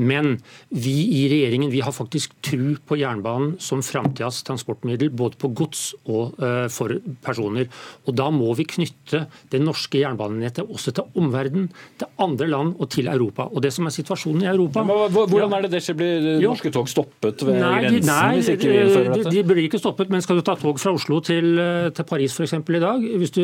[0.00, 0.36] Men
[0.70, 5.90] vi i regjeringen vi har faktisk tru på jernbanen som framtidas transportmiddel, både på gods
[6.06, 6.38] og
[6.72, 7.68] for personer.
[8.06, 11.68] Og da må vi knytte det norske jernbanenettet også til omverdenen,
[12.00, 13.48] til andre land og til Europa.
[13.52, 16.88] Og det som er situasjonen i Europa Men Hvordan er det det blir norske tog
[16.90, 19.31] stoppet ved nei, grensen nei, hvis ikke vi innfører dette?
[19.32, 22.36] De blir ikke stoppet, men skal du ta tog fra Oslo til, eh, til Paris
[22.36, 22.54] f.eks.
[22.60, 23.42] i dag, hvis du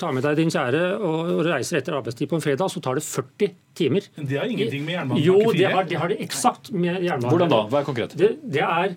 [0.00, 3.06] tar med deg din kjære og reiser etter arbeidstid på en fredag, så tar det
[3.06, 4.06] 40 timer.
[4.16, 7.32] Det har ingenting med jernbanen Jo, det har, det har det eksakt med jernbanen.
[7.32, 7.64] Hvordan da?
[7.72, 8.16] Hva er konkret?
[8.18, 8.96] Det, det er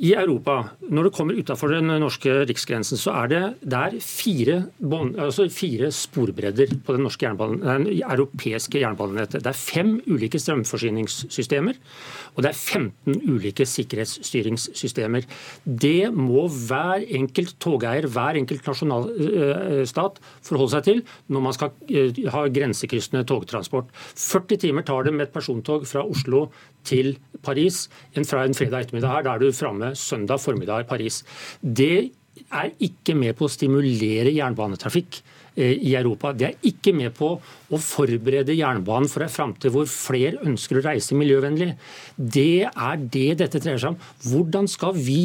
[0.00, 0.54] i Europa,
[0.88, 6.72] når du kommer utafor den norske riksgrensen, så er det der fire, altså fire sporbredder
[6.86, 9.42] på den, norske jernbanen, europeiske jernbanenettet.
[9.44, 11.76] Det er fem ulike strømforsyningssystemer,
[12.34, 15.26] og det er 15 ulike sikkerhetsstyringssystemer.
[15.64, 22.22] Det må hver enkelt togeier, hver enkelt nasjonalstat forholde seg til når man skal eh,
[22.34, 23.90] ha grensekryssende togtransport.
[24.14, 26.46] 40 timer tar det med et persontog fra Oslo
[26.86, 29.26] til Paris enn fra en fredag ettermiddag her.
[29.26, 31.22] Da er du framme søndag formiddag i Paris.
[31.60, 32.10] Det
[32.50, 36.32] er ikke med på å stimulere jernbanetrafikk eh, i Europa.
[36.36, 40.84] Det er ikke med på å forberede jernbanen for en framtid hvor flere ønsker å
[40.86, 41.72] reise miljøvennlig.
[42.16, 44.02] Det er det dette dreier seg om.
[44.30, 45.22] Hvordan skal vi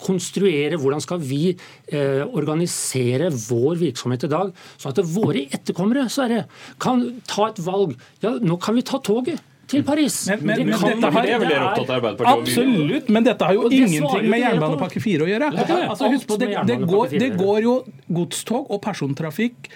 [0.00, 6.46] konstruere, hvordan skal vi eh, organisere vår virksomhet i dag, sånn at våre etterkommere Sverre,
[6.80, 7.92] kan ta et valg.
[8.24, 10.18] Ja, nå kan vi ta toget til Paris.
[10.30, 12.50] Men, men, men dette har, det er opptatt Arbeiderpartiet.
[12.50, 15.50] Absolutt, men dette har jo ingenting med jernbanepakke 4 å gjøre.
[15.86, 17.78] Altså, husk på, det, det, går, det går jo
[18.20, 19.70] godstog og persontrafikk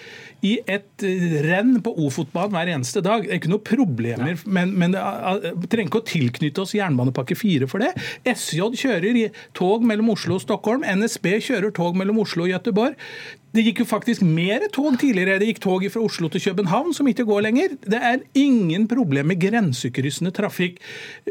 [0.45, 1.05] i et
[1.45, 3.23] renn på Ofotbanen hver eneste dag.
[3.25, 4.97] Det er ikke noe problemer, men, men
[5.61, 7.93] vi trenger ikke å tilknytte oss jernbanepakke 4 for det.
[8.27, 9.21] SJ kjører
[9.57, 10.85] tog mellom Oslo og Stockholm.
[10.85, 12.99] NSB kjører tog mellom Oslo og Göteborg.
[13.55, 15.39] Det gikk jo faktisk mer tog tidligere.
[15.39, 17.75] Det gikk tog fra Oslo til København, som ikke går lenger.
[17.85, 20.81] Det er ingen problem med grensekryssende trafikk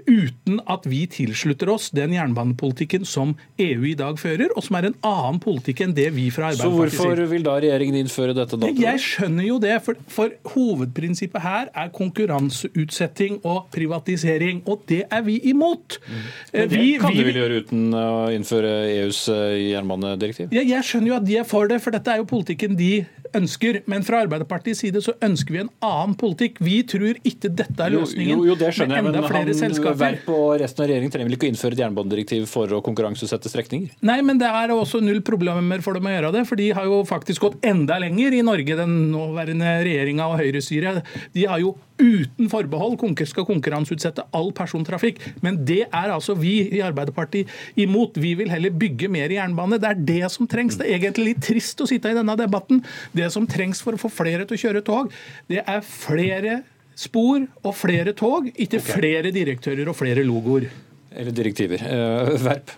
[0.08, 4.88] uten at vi tilslutter oss den jernbanepolitikken som EU i dag fører, og som er
[4.88, 6.96] en annen politikk enn det vi fra Arbeiderpartiet.
[6.96, 8.70] Så hvorfor vil da regjeringen innføre dette Da?
[8.72, 15.24] Jeg skjønner jo det, for, for hovedprinsippet her er konkurranseutsetting og privatisering, og det er
[15.26, 15.98] vi imot.
[16.06, 16.24] Mm.
[16.54, 20.54] Men det vi, kan vi, du vel gjøre uten å innføre EUs eh, jernbanedirektiv?
[20.54, 22.92] Jeg, jeg skjønner jo at de er for det, for dette er jo politikken de
[23.34, 23.80] ønsker.
[23.90, 26.60] Men fra Arbeiderpartiets side så ønsker vi en annen politikk.
[26.64, 28.38] Vi tror ikke dette er løsningen.
[28.38, 31.48] Jo, jo, det skjønner jeg, men han, Verp og resten av regjeringen trenger vel ikke
[31.48, 33.96] å innføre et jernbanedirektiv for å konkurranseutsette strekninger?
[34.06, 36.44] Nei, men det er også null problemer for dem å gjøre det.
[36.48, 41.02] For de har jo faktisk gått enda lenger i Norge, den nåværende regjeringa og høyrestyret.
[41.34, 45.20] De har jo uten forbehold skal konkurranseutsette all persontrafikk.
[45.44, 48.18] Men det er altså vi i Arbeiderpartiet imot.
[48.20, 49.78] Vi vil heller bygge mer jernbane.
[49.78, 50.78] Det er det som trengs.
[50.78, 52.82] Det er egentlig litt trist å sitte i denne debatten.
[53.14, 55.12] Det som trengs for å få flere til å kjøre tog,
[55.50, 56.62] det er flere
[56.98, 58.94] spor og flere tog, ikke okay.
[59.00, 60.68] flere direktører og flere logoer.
[61.14, 61.82] Eller direktiver.
[61.82, 62.74] Uh, Verp?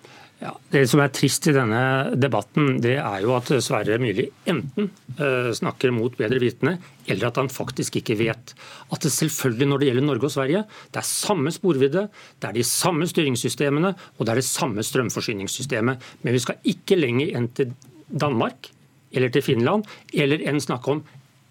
[0.47, 1.79] Ja, det som er trist i denne
[2.23, 6.77] debatten, det er jo at Sverre Myrli enten uh, snakker mot bedre vitende,
[7.11, 8.53] eller at han faktisk ikke vet.
[8.95, 10.63] At det selvfølgelig når det gjelder Norge og Sverige,
[10.95, 12.07] det er samme sporvidde,
[12.39, 16.07] det er de samme styringssystemene og det er det samme strømforsyningssystemet.
[16.23, 17.75] Men vi skal ikke lenger enn til
[18.07, 18.71] Danmark
[19.17, 21.03] eller til Finland, eller enn snakke om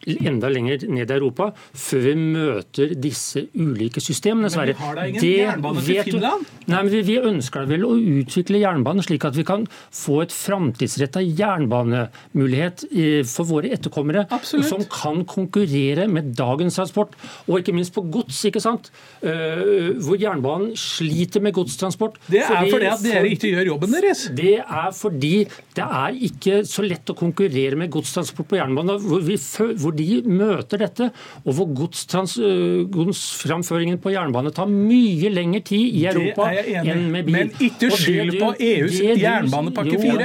[0.05, 4.51] enda lenger ned i Europa før vi møter disse ulike systemene.
[4.53, 6.45] Men vi har da ingen det jernbane til Finland?
[6.65, 10.35] Nei, men vi, vi ønsker vel å utvikle jernbanen slik at vi kan få et
[10.35, 12.85] framtidsretta jernbanemulighet
[13.29, 14.25] for våre etterkommere.
[14.35, 14.69] Absolutt.
[14.69, 17.15] Som kan konkurrere med dagens transport,
[17.47, 18.43] og ikke minst på gods.
[18.47, 18.91] ikke sant?
[19.23, 22.19] Uh, hvor jernbanen sliter med godstransport.
[22.27, 24.25] Det er fordi, fordi at dere ikke gjør jobben deres?
[24.35, 25.33] Det er fordi
[25.75, 28.99] det er ikke så lett å konkurrere med godstransport på jernbanen.
[29.01, 29.37] hvor vi
[29.81, 31.05] hvor de møter dette,
[31.43, 37.35] og hvor godsframføringen på jernbane tar mye lengre tid i Europa enn med bil.
[37.35, 40.15] Men ikke skyld på EUs jernbanepakke 4.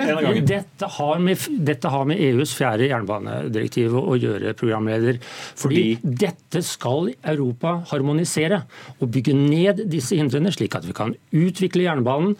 [0.50, 1.36] Dette har, med,
[1.70, 5.14] dette har med EUs fjerde jernbanedirektiv å gjøre, programleder.
[5.58, 7.02] Fordi, Fordi dette skal
[7.32, 8.58] Europa harmonisere
[8.98, 12.32] og bygge ned disse hindrene, slik at vi kan utvikle jernbanen,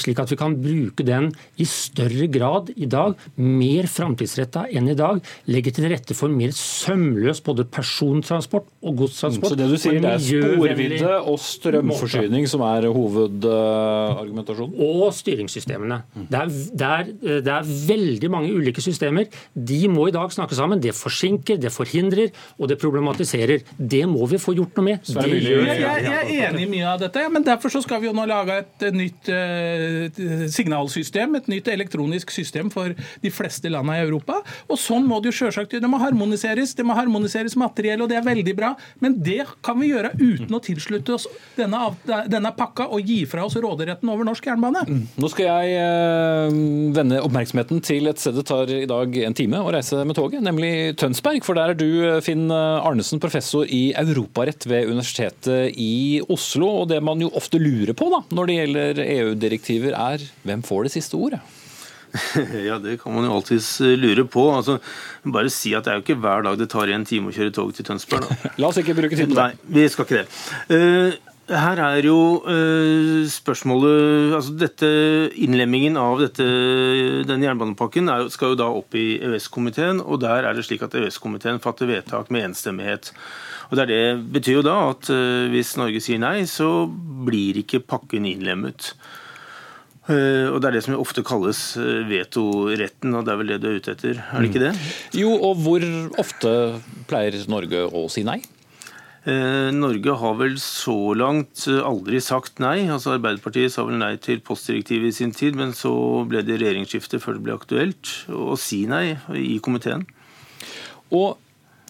[0.00, 1.24] slik at vi kan bruke den
[1.60, 5.20] i større grad i dag, mer framtidsretta enn i dag,
[5.50, 9.52] legge til rette for mer sømløs både persontransport og godstransport.
[9.52, 14.74] Så det du sier, det er sporvidde og strømforsyning som er hovedargumentasjonen?
[14.84, 16.00] Og styringssystemene.
[16.14, 17.12] Det er, det, er,
[17.46, 19.28] det er, veldig mange ulike systemer.
[19.54, 20.82] De må i dag snakke sammen.
[20.82, 23.64] Det forsinker, det forhindrer og det problematiserer.
[23.78, 25.12] Det må vi få gjort noe med.
[25.14, 28.16] Jeg, jeg, jeg, er enig i mye av dette, men derfor så skal vi jo
[28.16, 34.06] nå lage et nytt uh, signalsystem, et nytt elektronisk system for de fleste landene i
[34.06, 34.40] Europa.
[34.68, 38.10] Og sånn må det jo selvsagt Det må harmoniseres harmoniseres, det må harmoniseres materiell, og
[38.10, 38.74] det er veldig bra.
[39.00, 41.94] Men det kan vi gjøre uten å tilslutte oss denne,
[42.30, 44.84] denne pakka og gi fra oss råderetten over norsk jernbane.
[44.88, 45.02] Mm.
[45.20, 46.58] Nå skal jeg eh,
[46.96, 50.42] vende oppmerksomheten til et sted det tar i dag en time å reise med toget,
[50.44, 51.44] nemlig Tønsberg.
[51.44, 56.70] For der er du, Finn Arnesen, professor i europarett ved Universitetet i Oslo.
[56.82, 60.88] Og det man jo ofte lurer på da, når det gjelder EU-direktiver, er hvem får
[60.88, 61.42] det siste ordet?
[62.68, 64.46] Ja, det kan man jo alltids eh, lure på.
[64.54, 64.78] Altså,
[65.24, 67.54] bare si at det er jo ikke hver dag det tar en time å kjøre
[67.54, 68.26] tog til Tønsberg.
[68.28, 68.50] Da.
[68.62, 69.46] La oss ikke bruke tid på det.
[69.54, 70.26] Nei, vi skal ikke det.
[70.70, 74.90] Uh, her er jo uh, spørsmålet altså dette,
[75.44, 76.46] Innlemmingen av dette,
[77.28, 80.00] denne jernbanepakken er, skal jo da opp i EØS-komiteen.
[80.00, 83.12] og Der er det slik at EØS-komiteen fatter vedtak med enstemmighet.
[83.70, 86.86] Og Det, det betyr jo da at uh, hvis Norge sier nei, så
[87.26, 88.94] blir ikke pakken innlemmet.
[90.04, 93.60] Eh, og Det er det som ofte kalles eh, vetoretten, og det er vel det
[93.62, 94.20] du er ute etter?
[94.20, 94.74] Er det ikke det?
[94.76, 94.90] Mm.
[95.22, 95.86] Jo, og hvor
[96.20, 96.52] ofte
[97.08, 98.42] pleier Norge å si nei?
[99.24, 102.84] Eh, Norge har vel så langt aldri sagt nei.
[102.92, 105.94] altså Arbeiderpartiet sa vel nei til postdirektivet i sin tid, men så
[106.28, 110.04] ble det regjeringsskifte før det ble aktuelt å si nei i komiteen.
[111.16, 111.38] Og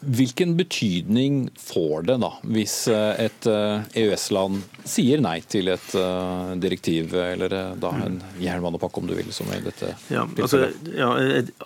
[0.06, 6.50] Hvilken betydning får det da, hvis eh, et eh, EØS-land sier nei til et eh,
[6.60, 9.30] direktiv, eller da en jernbanepakke, om du vil?
[9.34, 11.08] som i dette ja, altså, ja,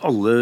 [0.07, 0.35] Alle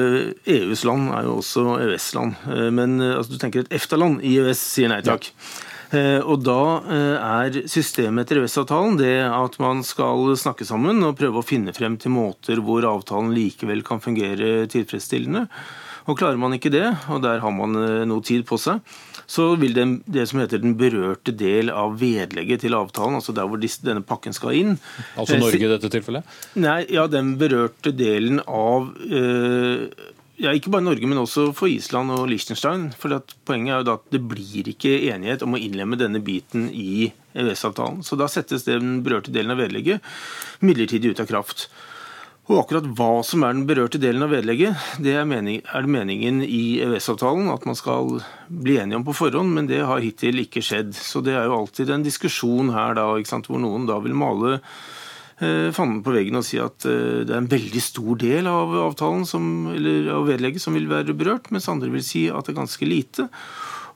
[0.45, 2.45] EUs land er jo også EØS-land.
[2.77, 5.31] Men altså, du tenker et EFTA-land i EØS sier nei takk.
[5.31, 6.21] Ja.
[6.27, 11.47] Og da er systemet etter EØS-avtalen det at man skal snakke sammen og prøve å
[11.47, 15.47] finne frem til måter hvor avtalen likevel kan fungere tilfredsstillende.
[16.07, 18.83] Og Klarer man ikke det, og der har man eh, noe tid på seg,
[19.27, 23.49] så vil det, det som heter den berørte del av vedlegget til avtalen, altså der
[23.51, 24.77] hvor denne pakken skal inn
[25.19, 26.37] Altså Norge i dette tilfellet?
[26.62, 29.88] Nei, ja, den berørte delen av øh,
[30.37, 32.90] ja, Ikke bare Norge, men også for Island og Liechtenstein.
[32.99, 33.16] For
[33.49, 37.09] Poenget er jo da at det blir ikke enighet om å innlemme denne biten i
[37.37, 38.03] EØS-avtalen.
[38.05, 40.05] Så da settes den berørte delen av vedlegget
[40.64, 41.66] midlertidig ut av kraft.
[42.47, 45.91] Og akkurat hva som er den berørte delen av vedlegget, det er, mening, er det
[45.91, 50.45] meningen i EØS-avtalen at man skal bli enige om på forhånd, men det har hittil
[50.45, 50.95] ikke skjedd.
[50.95, 55.75] Så det er jo alltid en diskusjon her da, hvor noen da vil male eh,
[55.75, 59.27] fanden på veggen og si at eh, det er en veldig stor del av avtalen
[59.27, 62.61] som, eller av vedlegget som vil være berørt, mens andre vil si at det er
[62.63, 63.27] ganske lite.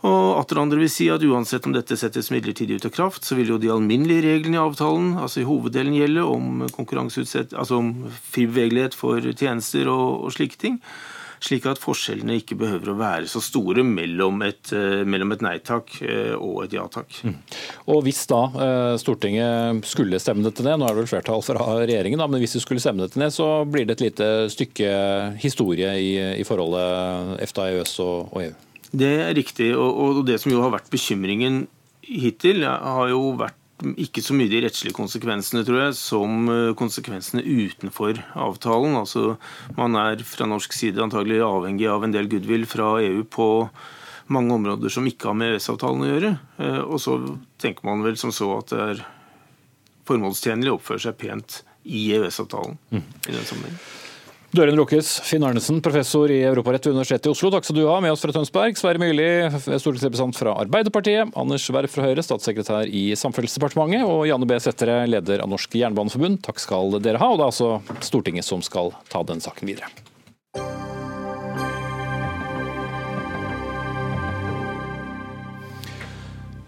[0.09, 3.37] Og atter andre vil si at uansett om dette settes midlertidig ut av kraft, så
[3.37, 7.95] vil jo de alminnelige reglene i avtalen, altså i hoveddelen gjelde om konkurranseutsett, altså om
[8.33, 10.81] fri bevegelighet for tjenester og, og slike ting
[11.41, 15.95] slik at forskjellene ikke behøver å være så store mellom et, eh, mellom et nei-takk
[16.05, 17.21] eh, og et ja-takk.
[17.25, 17.37] Mm.
[17.95, 21.65] Og Hvis da eh, Stortinget skulle stemme dette ned, nå er det vel flertall fra
[21.81, 24.91] regjeringen, da, men hvis de skulle stemme dette ned, så blir det et lite stykke
[25.41, 26.11] historie i,
[26.41, 28.70] i forholdet EFTA, EØS og, og EU?
[28.91, 29.73] Det er riktig.
[29.77, 31.65] Og, og det som jo har vært bekymringen
[32.07, 37.45] hittil, har jo vært ikke så mye de rettslige konsekvensene, tror jeg, som eh, konsekvensene
[37.45, 38.99] utenfor avtalen.
[38.99, 39.39] Altså,
[39.79, 43.49] man er fra norsk side antagelig avhengig av en del goodwill fra EU på
[44.31, 46.35] mange områder som ikke har med EØS-avtalen å gjøre.
[46.63, 47.17] Eh, og så
[47.63, 49.03] tenker man vel som så at det er
[50.11, 52.79] formålstjenlig å oppføre seg pent i EØS-avtalen.
[52.93, 53.05] Mm.
[53.29, 53.81] i den sammenheng.
[54.51, 55.13] Døren lukkes.
[55.23, 57.53] Finn Arnesen, professor i europarett ved Universitetet i Oslo.
[57.55, 58.01] Takk skal du ha.
[58.03, 59.29] Med oss fra Tønsberg, Sverre Myrli,
[59.63, 61.31] stortingsrepresentant fra Arbeiderpartiet.
[61.39, 64.03] Anders Werp fra Høyre, statssekretær i Samferdselsdepartementet.
[64.11, 64.59] Og Janne B.
[64.59, 66.43] Sættere, leder av Norsk Jernbaneforbund.
[66.43, 67.31] Takk skal dere ha.
[67.31, 70.10] Og det er altså Stortinget som skal ta den saken videre.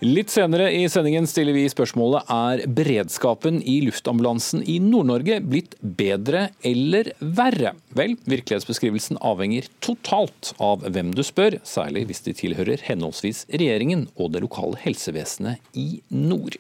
[0.03, 6.49] Litt senere i sendingen stiller vi spørsmålet er beredskapen i luftambulansen i Nord-Norge blitt bedre
[6.67, 7.71] eller verre?
[7.95, 14.33] Vel, virkelighetsbeskrivelsen avhenger totalt av hvem du spør, særlig hvis de tilhører henholdsvis regjeringen og
[14.35, 16.59] det lokale helsevesenet i nord.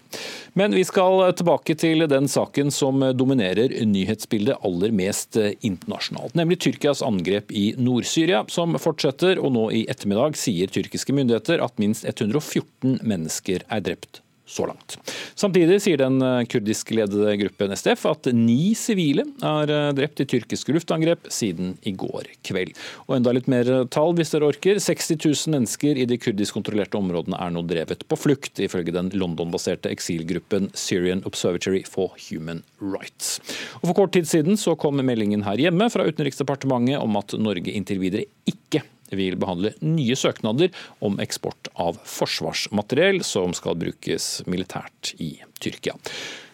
[0.54, 7.02] Men vi skal tilbake til den saken som dominerer nyhetsbildet aller mest internasjonalt, nemlig Tyrkias
[7.02, 13.00] angrep i Nord-Syria, som fortsetter, og nå i ettermiddag sier tyrkiske myndigheter at minst 114
[13.02, 14.22] mennesker mennesker er drept
[14.52, 14.98] så langt.
[15.38, 20.74] Samtidig sier den eh, kurdiskledede gruppen SDF at ni sivile er eh, drept i tyrkiske
[20.74, 22.74] luftangrep siden i går kveld.
[23.06, 24.82] Og enda litt mer tall hvis dere orker.
[24.82, 29.88] 60 000 mennesker i de kurdiskkontrollerte områdene er nå drevet på flukt, ifølge den London-baserte
[29.94, 33.38] eksilgruppen Syrian Observatory for Human Rights.
[33.80, 37.72] Og For kort tid siden så kom meldingen her hjemme fra Utenriksdepartementet om at Norge
[37.72, 38.82] inntil videre ikke
[39.18, 40.72] vil behandle nye søknader
[41.04, 45.96] om eksport av forsvarsmateriell som skal brukes militært i Tyrkia.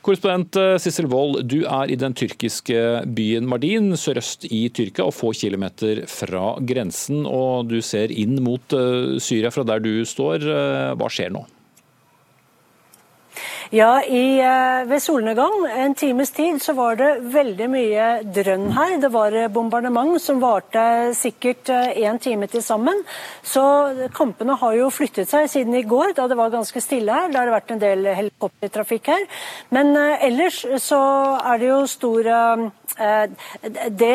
[0.05, 2.79] Korrespondent eh, Sissel Wold, du er i den tyrkiske
[3.17, 7.27] byen Mardin sørøst i Tyrkia og få kilometer fra grensen.
[7.27, 10.49] og Du ser inn mot eh, Syria fra der du står.
[10.49, 11.45] Eh, hva skjer nå?
[13.71, 18.95] Ja, i, eh, ved solnedgang en times tid så var det veldig mye drønn her.
[18.97, 23.03] Det var eh, bombardement som varte sikkert én eh, time til sammen.
[23.45, 23.61] Så
[24.17, 27.29] kampene har jo flyttet seg siden i går, da det var ganske stille her.
[27.29, 29.29] Da har det vært en del helikoptertrafikk her.
[29.69, 31.03] Men ellers så
[31.37, 32.33] er det jo stor
[34.01, 34.15] det,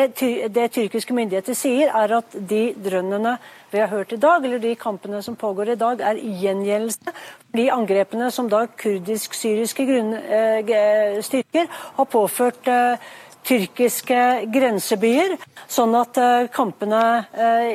[0.50, 3.38] det tyrkiske myndigheter sier, er at de drønnene
[3.74, 7.12] vi har hørt i dag, eller de kampene som pågår i dag, er gjengjeldelse.
[7.58, 11.66] De angrepene som da kurdisk-syriske eh, styrker
[11.98, 13.02] har påført eh,
[13.44, 14.20] tyrkiske
[14.54, 15.34] grensebyer,
[15.66, 17.02] sånn at eh, kampene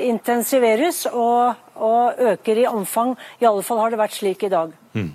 [0.08, 3.18] intensiveres og, og, øker i omfang.
[3.44, 4.72] I alle fall har det vært slik i dag.
[4.96, 5.12] Mm.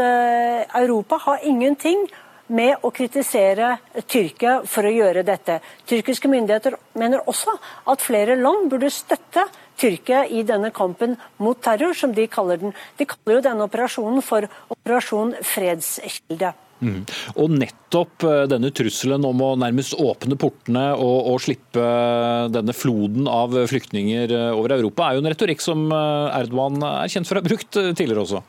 [0.77, 2.05] Europa har ingenting
[2.53, 3.76] med å kritisere
[4.11, 5.61] Tyrkia for å gjøre dette.
[5.88, 7.55] Tyrkiske myndigheter mener også
[7.90, 9.47] at flere land burde støtte
[9.80, 12.74] Tyrkia i denne kampen mot terror, som de kaller den.
[12.99, 16.53] De kaller jo denne operasjonen for Operasjon fredskilde.
[16.82, 17.05] Mm.
[17.38, 21.84] Og nettopp eh, denne trusselen om å nærmest åpne portene og, og, slippe
[22.51, 27.12] denne floden av flyktninger eh, over Europa, er jo en retorikk som eh, Erdogan er
[27.12, 28.43] kjent for å ha brukt tidligere også.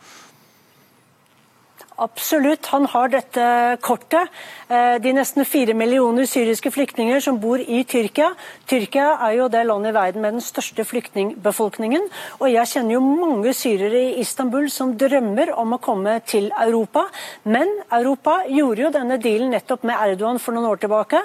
[2.01, 3.43] Absolutt, han har dette
[3.85, 4.29] kortet.
[4.73, 8.31] Eh, de nesten fire millioner syriske flyktninger som bor i Tyrkia.
[8.65, 12.07] Tyrkia er jo det landet i verden med den største flyktningbefolkningen.
[12.39, 17.05] Og jeg kjenner jo mange syrere i Istanbul som drømmer om å komme til Europa.
[17.45, 21.21] Men Europa gjorde jo denne dealen nettopp med Erdogan for noen år tilbake.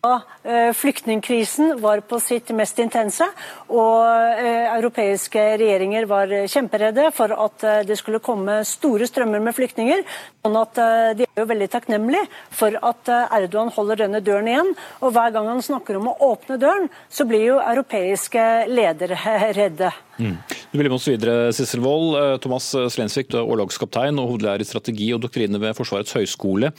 [0.00, 0.14] Da
[0.46, 3.28] eh, flyktningkrisen var på sitt mest intense,
[3.68, 4.00] og
[4.40, 10.05] eh, europeiske regjeringer var kjemperedde for at det skulle komme store strømmer med flyktninger.
[10.46, 14.50] Sånn at eh, De er jo veldig takknemlige for at eh, Erdogan holder denne døren
[14.50, 14.72] igjen.
[15.02, 19.18] Og Hver gang han snakker om å åpne døren, så blir jo europeiske ledere
[19.58, 19.90] redde.
[20.16, 20.36] Mm.
[20.70, 22.14] Du blir med oss videre, Sissel Wold.
[22.20, 26.70] Eh, Thomas Slensvik, du er årlagskaptein og hovedlærer i strategi og doktrine ved Forsvarets høgskole.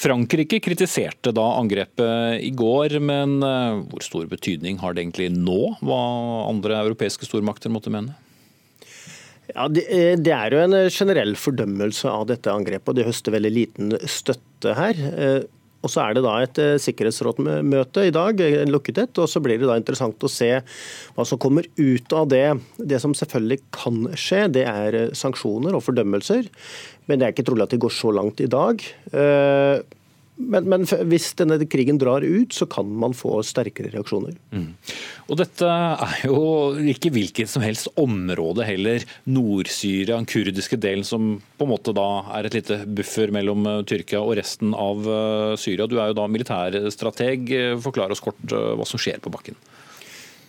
[0.00, 3.38] Frankrike kritiserte da angrepet i går, men
[3.88, 6.02] hvor stor betydning har det egentlig nå, hva
[6.48, 8.16] andre europeiske stormakter måtte mene?
[9.52, 13.08] Ja, det, eh, det, er jo en eh, generell fordømmelse av dette angrepet, og det
[13.08, 15.02] høster veldig liten støtte her.
[15.12, 15.42] Eh,
[15.82, 18.38] Og Så er det da et sikkerhetsrådsmøte i dag,
[18.70, 20.60] lukket et, og så blir det da interessant å se
[21.16, 22.54] hva som kommer ut av det.
[22.78, 26.46] Det som selvfølgelig kan skje, det er sanksjoner og fordømmelser.
[27.10, 28.78] Men det er ikke trolig at det går så langt i dag.
[30.42, 34.34] Men, men, hvis denne krigen drar ut, så kan man få sterkere reaksjoner.
[34.54, 34.70] Mm.
[35.30, 36.38] Og Dette er jo
[36.92, 39.04] ikke hvilket som helst område heller.
[39.30, 43.82] Nord-Syria, den kurdiske delen som på en måte da er et lite buffer mellom eh,
[43.88, 45.88] Tyrkia og resten av eh, Syria.
[45.88, 47.54] Du er jo da militærstrateg.
[47.84, 49.58] Forklar oss kort eh, hva som skjer på bakken.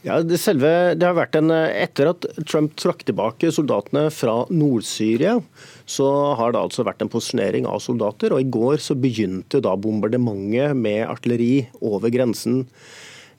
[0.03, 0.69] Ja, det, selve,
[0.99, 5.37] det har vært en, Etter at Trump trakk tilbake soldatene fra Nord-Syria,
[5.85, 6.09] så
[6.39, 8.33] har det altså vært en posisjonering av soldater.
[8.33, 12.63] og I går så begynte da bombardementet med artilleri over grensen.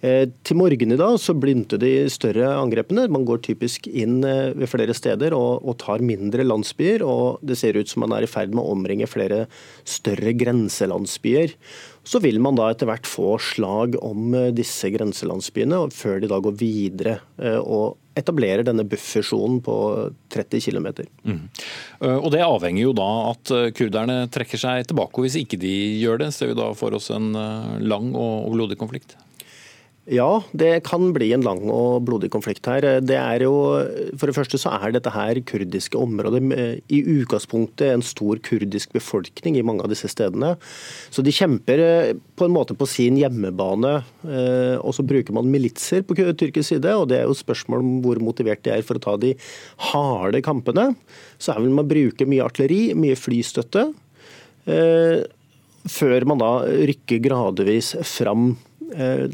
[0.05, 3.07] Eh, til morgen i dag så begynte de større angrepene.
[3.09, 7.01] Man går typisk inn eh, ved flere steder og, og, tar mindre landsbyer.
[7.01, 9.47] og Det ser ut som man er i ferd med å omringe flere
[9.89, 11.57] større grenselandsbyer.
[12.05, 16.41] Så vil man da etter hvert få slag om eh, disse grenselandsbyene, før de da
[16.45, 17.19] går videre
[17.65, 19.75] og etablerer denne buffersonen på
[20.31, 20.87] 30 km.
[21.27, 21.41] Mm.
[22.23, 25.19] Og Det avhenger jo da at kurderne trekker seg tilbake.
[25.19, 27.33] og Hvis ikke de gjør det, ser vi da for oss en
[27.83, 29.17] lang og blodig konflikt?
[30.05, 32.85] Ja, det kan bli en lang og blodig konflikt her.
[33.01, 33.55] Det er jo,
[34.21, 36.45] for det første så er dette her kurdiske områder
[36.93, 40.59] i utgangspunktet en stor kurdisk befolkning i mange av disse stedene.
[41.09, 43.95] Så de kjemper eh, på en måte på sin hjemmebane.
[44.29, 47.97] Eh, og så bruker man militser på tyrkisk side, og det er jo spørsmål om
[48.05, 49.33] hvor motivert de er for å ta de
[49.89, 50.91] harde kampene.
[51.41, 53.89] Så er vel man bruker mye artilleri, mye flystøtte.
[54.69, 55.25] Eh,
[55.89, 58.53] før man da rykker gradvis fram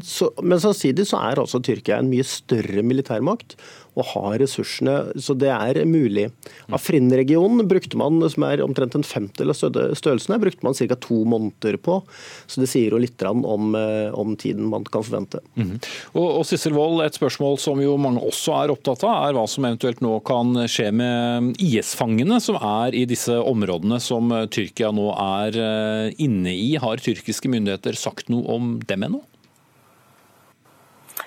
[0.07, 3.57] så, men samtidig så er altså Tyrkia en mye større militærmakt
[3.99, 6.29] og har ressursene, så det er mulig.
[6.71, 9.59] Afrin-regionen brukte man, som er omtrent en femtedel av
[9.99, 10.95] størrelsen, brukte man ca.
[10.95, 11.99] to måneder på.
[12.47, 15.41] Så det sier jo litt om, eh, om tiden man kan forvente.
[15.55, 15.89] Mm -hmm.
[16.13, 19.47] Og, og Sissel Wold, et spørsmål som jo mange også er opptatt av, er hva
[19.47, 25.11] som eventuelt nå kan skje med IS-fangene som er i disse områdene som Tyrkia nå
[25.11, 26.75] er eh, inne i.
[26.75, 29.21] Har tyrkiske myndigheter sagt noe om dem ennå?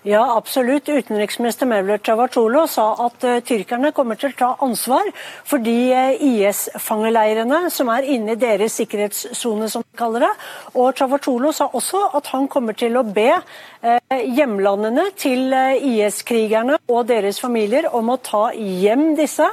[0.04, 0.88] Ja, absolutt.
[0.88, 5.06] Utenriksminister Mevler Cavacolo sa at uh, tyrkerne kommer til å ta ansvar
[5.48, 10.30] for de uh, IS-fangeleirene som er inne i deres sikkerhetssone, som de kaller det.
[10.76, 17.08] Og Cavacolo sa også at han kommer til å be uh, hjemlandene til IS-krigerne og
[17.08, 19.48] deres familier om å ta hjem disse.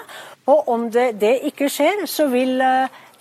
[0.51, 2.59] Og om det, det ikke skjer, så vil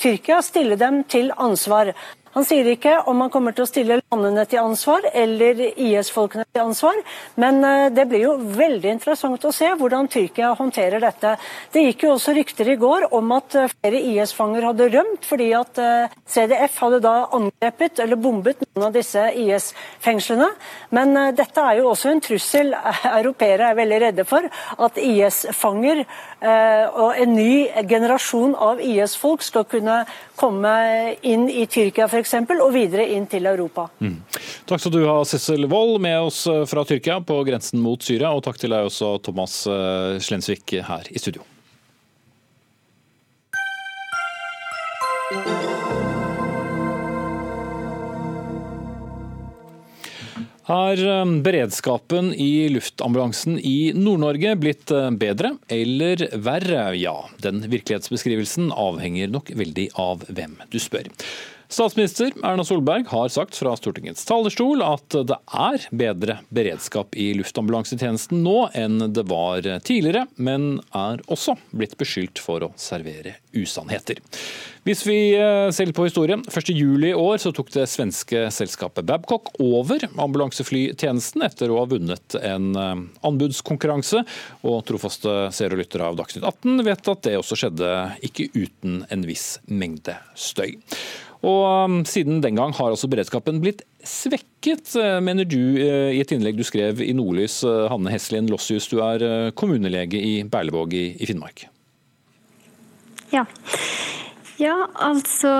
[0.00, 1.92] Tyrkia stille dem til ansvar.
[2.36, 6.62] Han sier ikke om han kommer til å stille landene til ansvar eller IS-folkene til
[6.62, 7.00] ansvar,
[7.42, 11.32] men eh, det blir jo veldig interessant å se hvordan Tyrkia håndterer dette.
[11.74, 15.48] Det gikk jo også rykter i går om at eh, flere IS-fanger hadde rømt fordi
[15.58, 20.52] at eh, CDF hadde da angrepet eller bombet noen av disse IS-fengslene.
[20.94, 22.70] Men dette er jo også en trussel
[23.18, 24.46] europeere er veldig redde for,
[24.78, 26.04] at IS-fanger
[26.40, 29.98] og en ny generasjon av IS-folk skal kunne
[30.40, 30.72] komme
[31.20, 33.88] inn i Tyrkia f.eks eksempel og videre inn til Europa.
[34.00, 34.20] Mm.
[34.68, 38.32] Takk skal du ha, Sissel Wold, med oss eh, fra Tyrkia på grensen mot Syria.
[38.34, 41.42] Og takk til deg også, Thomas eh, Slensvik, her i studio.
[50.70, 56.84] Har eh, beredskapen i luftambulansen i Nord-Norge blitt bedre eller verre?
[56.94, 61.10] Ja, den virkelighetsbeskrivelsen avhenger nok veldig av hvem du spør.
[61.70, 68.42] Statsminister Erna Solberg har sagt fra Stortingets talerstol at det er bedre beredskap i luftambulansetjenesten
[68.42, 74.18] nå enn det var tidligere, men er også blitt beskyldt for å servere usannheter.
[74.82, 79.52] Hvis vi eh, ser på historien, 1.7 i år så tok det svenske selskapet Babcock
[79.60, 84.24] over ambulanseflytjenesten etter å ha vunnet en eh, anbudskonkurranse.
[84.66, 87.96] Og trofaste seere og lyttere av Dagsnytt 18 vet at det også skjedde
[88.26, 90.78] ikke uten en viss mengde støy.
[91.46, 96.20] Og um, Siden den gang har altså beredskapen blitt svekket, eh, mener du eh, i
[96.20, 97.62] et innlegg du skrev i Nordlys.
[97.64, 101.66] Eh, Hanne Heslien Lossius, du er kommunelege i Berlevåg i Finnmark.
[103.32, 103.46] Ja.
[104.60, 105.50] Ja, altså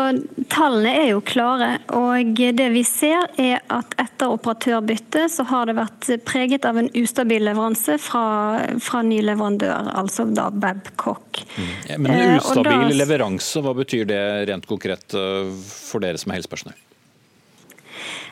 [0.53, 1.70] Tallene er jo klare.
[1.96, 6.90] og Det vi ser er at etter operatørbyttet så har det vært preget av en
[7.01, 8.24] ustabil leveranse fra,
[8.82, 11.42] fra ny leverandør, altså da Babcock.
[11.57, 11.72] Mm.
[11.96, 14.22] Men en ustabil da, leveranse, hva betyr det
[14.53, 16.78] rent konkret for dere som er helsepersonell?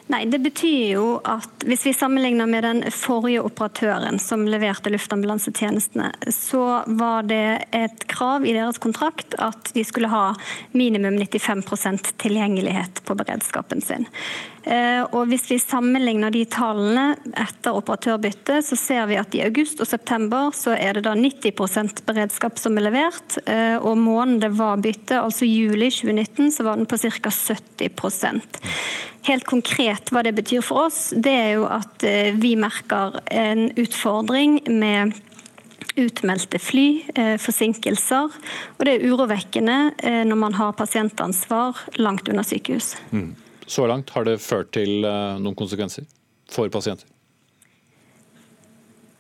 [0.09, 6.15] Nei, Det betyr jo at hvis vi sammenligner med den forrige operatøren som leverte luftambulansetjenestene,
[6.33, 10.31] så var det et krav i deres kontrakt at de skulle ha
[10.73, 14.09] minimum 95% tilgjengelighet på beredskapen sin.
[14.69, 19.81] Eh, og Hvis vi sammenligner de tallene etter operatørbyttet, så ser vi at i august
[19.81, 23.39] og september så er det da 90% beredskap som er levert.
[23.49, 27.33] Eh, og måneden det var bytte, altså juli 2019, så var den på ca.
[27.33, 28.61] 70%
[29.29, 33.71] Helt konkret hva det betyr for oss, det er jo at eh, vi merker en
[33.77, 35.17] utfordring med
[35.99, 37.03] utmeldte fly,
[37.43, 38.35] forsinkelser.
[38.77, 39.79] Og det er urovekkende
[40.31, 42.93] når man har pasientansvar langt unna sykehus.
[43.11, 43.33] Mm.
[43.69, 46.09] Så langt har det ført til noen konsekvenser
[46.49, 47.07] for pasienter?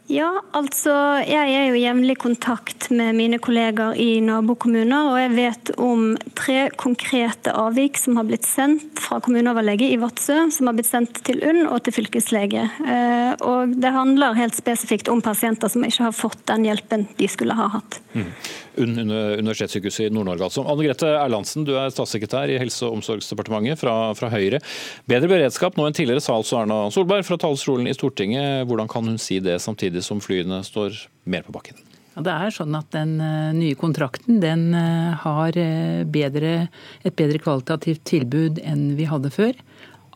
[0.08, 0.92] Ja, altså
[1.28, 6.14] jeg er jo jevnlig i kontakt med mine kolleger i nabokommuner, og jeg vet om
[6.38, 11.20] tre konkrete avvik som har blitt sendt fra kommuneoverlege i Vadsø, som har blitt sendt
[11.28, 12.64] til UNN og til fylkeslege.
[12.88, 17.28] Eh, og det handler helt spesifikt om pasienter som ikke har fått den hjelpen de
[17.28, 18.00] skulle ha hatt.
[18.16, 18.32] Mm.
[18.78, 20.64] Universitetssykehuset i Nord-Norge altså.
[20.66, 24.62] Anne Grete Erlandsen, du er statssekretær i Helse- og omsorgsdepartementet fra, fra Høyre.
[25.10, 28.66] Bedre beredskap nå enn tidligere, sa altså Erna Solberg fra talerstolen i Stortinget.
[28.66, 29.98] Hvordan kan hun si det samtidig?
[30.08, 30.96] som flyene står
[31.28, 31.78] mer på bakken?
[32.18, 36.68] Det er sånn at Den eh, nye kontrakten den eh, har eh, bedre,
[37.06, 39.54] et bedre kvalitativt tilbud enn vi hadde før.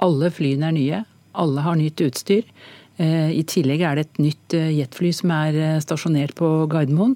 [0.03, 1.03] Alle flyene er nye.
[1.39, 2.47] Alle har nytt utstyr.
[3.03, 7.15] I tillegg er det et nytt jetfly som er stasjonert på Gardermoen.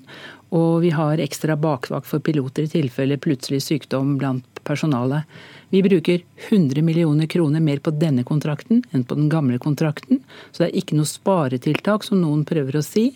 [0.57, 5.29] Og vi har ekstra bakvakt for piloter i tilfelle plutselig sykdom blant personalet.
[5.69, 10.21] Vi bruker 100 millioner kroner mer på denne kontrakten enn på den gamle kontrakten.
[10.53, 13.09] Så det er ikke noe sparetiltak, som noen prøver å si.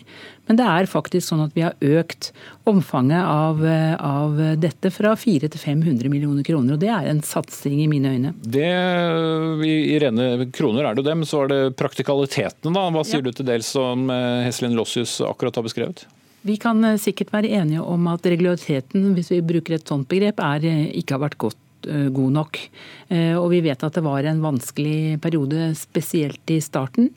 [0.49, 2.31] Men det er faktisk sånn at vi har økt
[2.67, 3.63] omfanget av,
[4.03, 6.75] av dette fra 400 til 500 millioner kroner.
[6.75, 8.33] Og det er en satsing i mine øyne.
[8.43, 8.71] Det,
[9.71, 12.87] I rene kroner er det men så er det praktikalitetene, da.
[12.91, 13.31] Hva sier ja.
[13.31, 16.03] du til dels som Heselin Lossius akkurat har beskrevet?
[16.47, 20.41] Vi kan eh, sikkert være enige om at regulariteten, hvis vi bruker et sånt begrep,
[20.41, 22.57] er, eh, ikke har vært godt Eh, god nok.
[23.11, 27.09] Og vi vet at det var en vanskelig periode, spesielt i starten.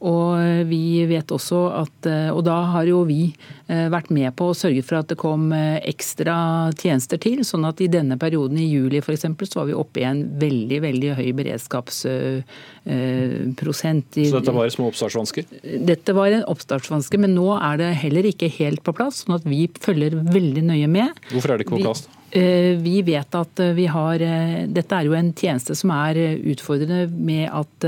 [0.00, 3.34] Og vi vet også at eh, Og da har jo vi
[3.70, 7.44] vært med på å sørge for at det kom ekstra tjenester til.
[7.46, 10.80] Sånn at i denne perioden, i juli f.eks., så var vi oppe i en veldig,
[10.82, 14.18] veldig høy beredskapsprosent.
[14.18, 15.46] Så dette var små oppstartsvansker?
[15.86, 19.22] Dette var en oppstartsvanske, men nå er det heller ikke helt på plass.
[19.22, 21.14] Sånn at vi følger veldig nøye med.
[21.30, 22.08] Hvorfor er det ikke på plass?
[22.10, 26.18] Eh, vi vet at eh, vi har eh, Dette er jo en tjeneste som er
[26.52, 27.86] utfordrende med at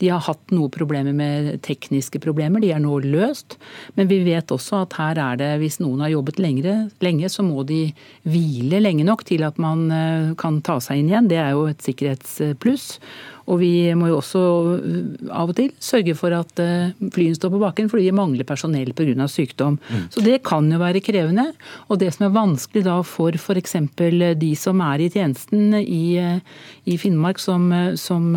[0.00, 2.62] de har hatt noe problemer med tekniske problemer.
[2.62, 3.58] De er nå løst.
[3.94, 7.44] Men vi vet også at her er det, hvis noen har jobbet lengre, lenge, så
[7.46, 7.88] må de
[8.28, 9.86] hvile lenge nok til at man
[10.40, 11.30] kan ta seg inn igjen.
[11.30, 12.88] Det er jo et sikkerhetspluss.
[13.48, 14.40] Og vi må jo også
[14.76, 18.44] øh, av og til sørge for at øh, flyene står på bakken fordi de mangler
[18.48, 19.26] personell pga.
[19.26, 19.78] sykdom.
[19.88, 20.08] Mm.
[20.10, 21.52] Så det kan jo være krevende.
[21.88, 23.76] Og det som er vanskelig da for f.eks.
[24.40, 26.40] de som er i tjenesten i, øh,
[26.84, 28.36] i Finnmark, som, som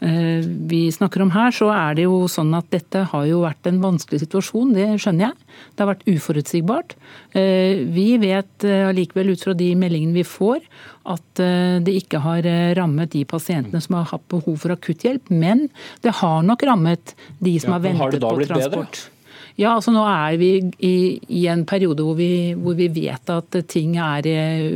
[0.00, 3.82] vi snakker om her, så er det jo sånn at dette har jo vært en
[3.82, 5.48] vanskelig situasjon, det skjønner jeg.
[5.74, 6.94] Det har vært uforutsigbart.
[7.34, 10.64] Vi vet allikevel ut fra de meldingene vi får
[11.08, 15.30] at eh, det ikke har eh, rammet de pasientene som har hatt behov for akutthjelp.
[15.32, 15.68] Men
[16.04, 19.00] det har nok rammet de som ja, har ventet på transport.
[19.00, 19.19] Bedre?
[19.58, 20.50] Ja, altså Nå er vi
[20.86, 20.94] i,
[21.40, 24.66] i en periode hvor vi, hvor vi, vet at ting er eh,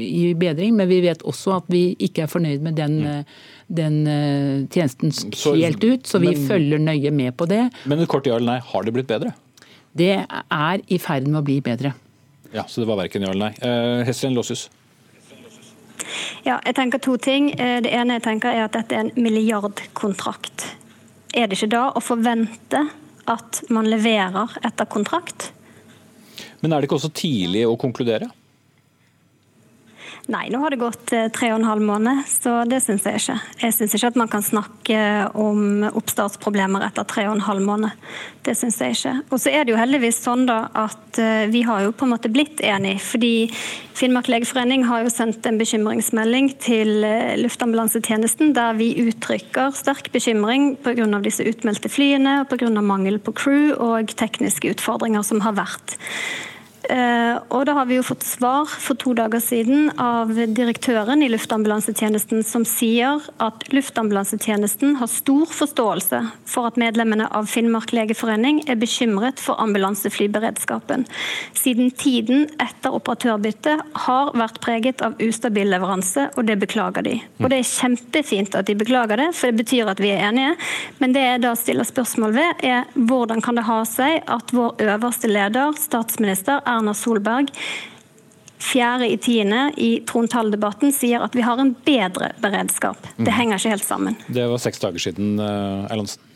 [0.00, 3.38] i bedring, men vi vet også at vi ikke er fornøyd med den, mm.
[3.80, 4.00] den
[4.72, 5.14] tjenesten
[5.58, 6.06] helt ut.
[6.06, 7.66] Så vi men, følger nøye med på det.
[7.90, 9.34] Men et kort ja eller nei, har det blitt bedre?
[9.96, 11.94] Det er i ferd med å bli bedre.
[12.52, 13.54] Ja, Så det var verken ja eller nei.
[13.62, 14.68] Uh, Hesselin Låshus?
[16.44, 17.50] Ja, jeg tenker to ting.
[17.60, 20.64] Eh, det ene jeg tenker er at dette er en milliardkontrakt.
[21.36, 22.86] Er det ikke da å forvente
[23.30, 25.50] at man leverer etter kontrakt?
[26.60, 28.30] Men er det ikke også tidlig å konkludere?
[30.30, 33.18] Nei, nå har det gått eh, tre og en halv måned, så det syns jeg
[33.18, 33.34] ikke.
[33.64, 34.98] Jeg syns ikke at man kan snakke
[35.34, 37.96] om oppstartsproblemer etter tre og en halv måned.
[38.46, 39.14] Det syns jeg ikke.
[39.34, 42.12] Og så er det jo heldigvis sånn da at eh, vi har jo på en
[42.12, 43.00] måte blitt enige.
[43.02, 43.32] Fordi
[43.98, 50.76] Finnmark legeforening har jo sendt en bekymringsmelding til eh, Luftambulansetjenesten der vi uttrykker sterk bekymring
[50.84, 51.08] pga.
[51.24, 52.70] disse utmeldte flyene og pga.
[52.78, 55.98] mangel på crew og tekniske utfordringer som har vært.
[56.88, 61.28] Eh, og da har vi jo fått svar for to dager siden av direktøren i
[61.28, 68.78] Luftambulansetjenesten som sier at Luftambulansetjenesten har stor forståelse for at medlemmene av Finnmark legeforening er
[68.80, 71.04] bekymret for ambulanseflyberedskapen,
[71.58, 77.18] siden tiden etter operatørbyttet har vært preget av ustabil leveranse, og det beklager de.
[77.42, 80.56] Og Det er kjempefint at de beklager det, for det betyr at vi er enige.
[81.02, 84.80] Men det jeg da stiller spørsmål ved, er hvordan kan det ha seg at vår
[84.86, 87.52] øverste leder, statsminister Erna Solberg,
[88.60, 93.08] fjerde i tiende i trontaledebatten sier at vi har en bedre beredskap.
[93.16, 94.18] Det henger ikke helt sammen.
[94.28, 96.26] Det var seks dager siden, eh, Erlandsen.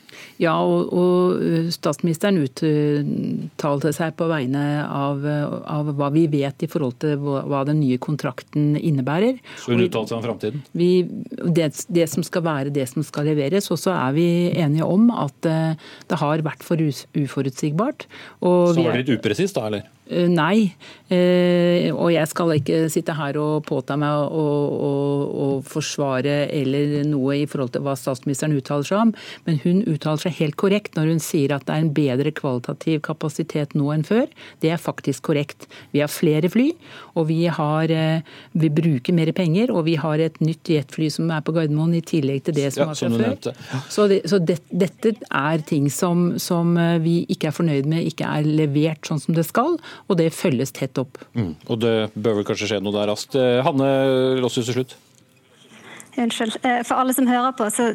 [0.42, 6.98] Ja, og, og statsministeren uttalte seg på vegne av, av, hva vi vet i forhold
[7.04, 9.38] til hva, hva den nye kontrakten innebærer.
[9.62, 10.64] Så hun uttalte seg om framtiden?
[10.74, 13.70] Det, det, som skal være det som skal leveres.
[13.74, 18.08] Og så er vi enige om at eh, det har vært for uforutsigbart.
[18.42, 19.86] så var det litt upresist da, eller?
[20.04, 20.68] Eh, nei,
[21.08, 24.42] eh, og jeg skal ikke sitte her og påta meg å,
[25.64, 29.12] forsvare eller noe i forhold til hva statsministeren uttaler seg om,
[29.46, 33.00] men hun uttaler seg helt korrekt når hun sier at det er en bedre kvalitativ
[33.06, 34.26] kapasitet nå enn før.
[34.60, 35.68] Det er faktisk korrekt.
[35.94, 36.66] Vi har flere fly,
[37.16, 38.20] og vi, har, eh,
[38.52, 42.04] vi bruker mer penger, og vi har et nytt jetfly som er på Gardermoen i
[42.04, 43.88] tillegg til det som ja, var fra før.
[43.88, 48.28] Så, det, så det, dette er ting som, som vi ikke er fornøyd med, ikke
[48.28, 51.20] er levert sånn som det skal og det følges tett opp.
[51.36, 51.54] Mm.
[51.68, 53.36] Og det bør vel kanskje skje noe der raskt.
[53.38, 54.96] Hanne, Hanne Lossius til slutt.
[56.16, 56.56] Unnskyld.
[56.62, 57.88] Eh, for alle som hører på, så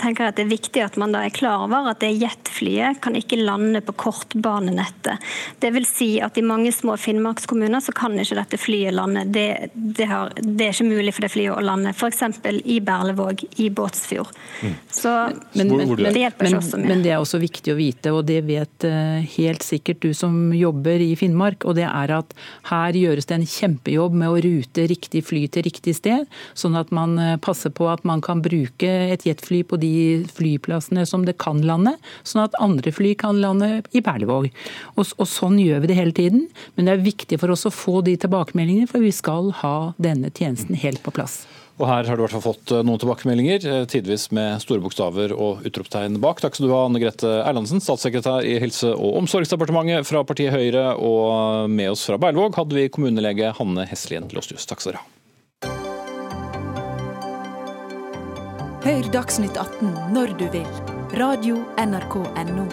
[0.00, 3.00] tenker jeg at det er viktig at man da er klar over at det jetflyet
[3.02, 5.18] kan ikke lande på kortbanenettet.
[5.62, 9.24] Det vil si at i mange små finnmarkskommuner så kan ikke dette flyet lande.
[9.34, 11.94] Det, det, har, det er ikke mulig for det flyet å lande.
[11.94, 12.22] F.eks.
[12.64, 14.30] i Berlevåg, i Båtsfjord.
[14.62, 14.76] Mm.
[14.90, 15.10] Så
[15.56, 16.92] men, men, men, det hjelper ikke også mye.
[16.92, 20.52] Men det er også viktig å vite, og det vet eh, helt sikkert du som
[20.54, 22.34] jobber i Finnmark, og det er at
[22.70, 26.94] her gjøres det en kjempejobb med å rute riktig fly til riktig sted, sånn at
[26.94, 29.92] man eh, passe på at man kan bruke et jetfly på de
[30.30, 34.50] flyplassene som det kan lande, sånn at andre fly kan lande i Berlevåg.
[34.96, 36.46] Og, og sånn gjør vi det hele tiden.
[36.76, 40.32] Men det er viktig for oss å få de tilbakemeldingene, for vi skal ha denne
[40.34, 41.42] tjenesten helt på plass.
[41.80, 44.82] Og her har du i hvert fall fått eh, noen tilbakemeldinger, eh, tidvis med store
[44.84, 46.42] bokstaver og utropstegn bak.
[46.42, 50.90] Takk skal du ha, Anne Grete Erlandsen, statssekretær i Helse- og omsorgsdepartementet fra partiet Høyre.
[51.00, 54.68] Og med oss fra Berlevåg hadde vi kommunelege Hanne Heslien Lostius.
[54.68, 55.19] Takk skal dere ha.
[58.80, 60.68] Hør Dagsnytt 18 når du vil.
[61.20, 62.64] Radio NRK Radio.nrk.no.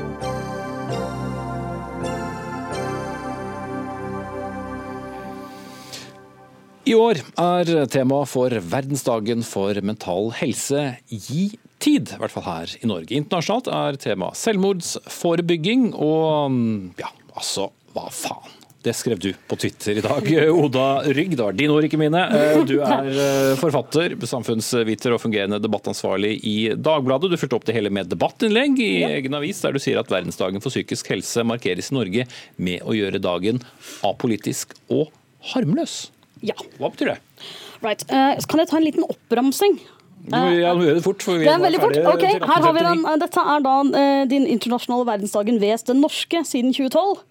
[6.87, 11.49] I år er tema for verdensdagen for mental helse gi
[11.83, 13.11] tid, i hvert fall her i Norge.
[13.11, 18.56] Internasjonalt er tema selvmordsforebygging og ja, altså, hva faen?
[18.87, 20.27] Det skrev du på Twitter i dag.
[20.63, 22.21] Oda Rygg, det var dine ord, ikke mine.
[22.31, 27.33] Eh, du er eh, forfatter, samfunnsviter og fungerende debattansvarlig i Dagbladet.
[27.33, 30.63] Du fulgte opp det hele med debattinnlegg i egen avis, der du sier at verdensdagen
[30.63, 33.59] for psykisk helse markeres i Norge med å gjøre dagen
[34.07, 35.11] apolitisk og
[35.51, 36.05] harmløs.
[36.47, 36.55] Ja.
[36.79, 37.19] Hva betyr det?
[37.83, 38.07] Right.
[38.07, 39.81] Uh, kan jeg ta en liten oppramsing?
[40.27, 41.23] Du må, gjør det fort.
[41.39, 41.97] det er veldig fort.
[42.11, 43.05] Ok, her har vi den.
[43.21, 47.21] Dette er da uh, din internasjonale verdensdagen VS den norske siden 2012.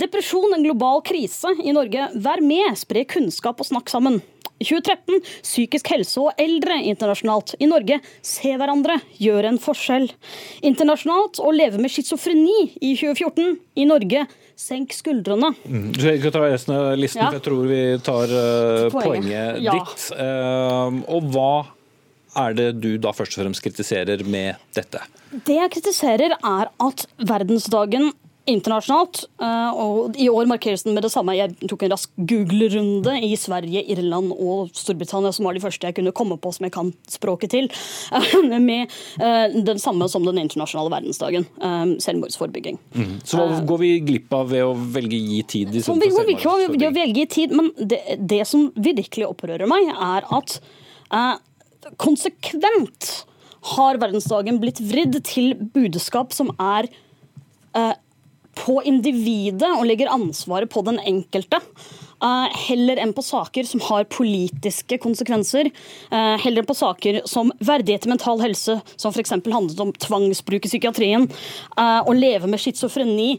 [0.00, 2.08] Depresjon, en global krise i Norge.
[2.24, 4.22] Vær med, spre kunnskap og snakk sammen.
[4.58, 7.54] 2013 psykisk helse og eldre internasjonalt.
[7.62, 10.08] I Norge se hverandre, gjør en forskjell.
[10.66, 13.56] Internasjonalt å leve med schizofreni i 2014.
[13.78, 14.26] I Norge
[14.58, 15.52] senk skuldrene.
[15.68, 15.88] Mm.
[15.94, 17.28] Du skal ta resten av listen, ja.
[17.30, 19.76] for jeg tror vi tar uh, poenget, poenget ja.
[19.76, 20.08] ditt.
[20.18, 21.52] Uh, og hva
[22.38, 25.02] er det du da først og fremst kritiserer med dette?
[25.32, 28.12] Det jeg kritiserer, er at verdensdagen
[28.48, 31.34] internasjonalt, eh, og i år markeres den med det samme.
[31.36, 35.96] Jeg tok en rask Google-runde i Sverige, Irland og Storbritannia, som var de første jeg
[35.98, 37.68] kunne komme på som jeg kan språket til,
[38.70, 41.48] med eh, den samme som den internasjonale verdensdagen.
[41.60, 42.80] Eh, selvmordsforebygging.
[42.96, 43.12] Mm.
[43.28, 45.76] Så hva går vi glipp av ved å velge gi tid?
[45.76, 49.92] I vi går glipp av å velge tid, men det, det, som virkelig opprører meg,
[49.92, 50.58] er at
[51.96, 53.08] konsekvent
[53.74, 56.88] har verdensdagen blitt vridd til budskap som er
[57.76, 57.94] eh,
[58.58, 61.60] på individet og legger ansvaret på den enkelte.
[62.18, 65.68] Uh, heller enn på saker som har politiske konsekvenser.
[66.10, 69.36] Uh, heller enn på saker som verdighet til mental helse, som f.eks.
[69.46, 71.28] handlet om tvangsbruk i psykiatrien.
[71.78, 73.36] Uh, å leve med schizofreni,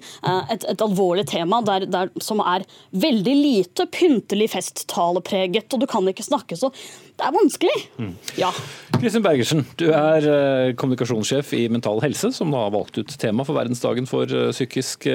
[0.50, 2.64] et, et, alvorlig tema der, der, som er
[2.96, 6.72] veldig lite pyntelig festtalepreget, og du kan ikke snakke så
[7.20, 7.76] Det er vanskelig.
[8.00, 8.16] Mm.
[8.40, 8.54] Ja.
[8.96, 14.08] Kristin Bergersen, du er kommunikasjonssjef i Mental Helse, som har valgt ut tema for verdensdagen
[14.08, 15.10] for psykisk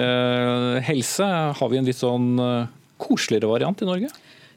[0.85, 1.29] helse.
[1.57, 2.35] Har vi en litt sånn
[3.01, 4.11] koseligere variant i Norge?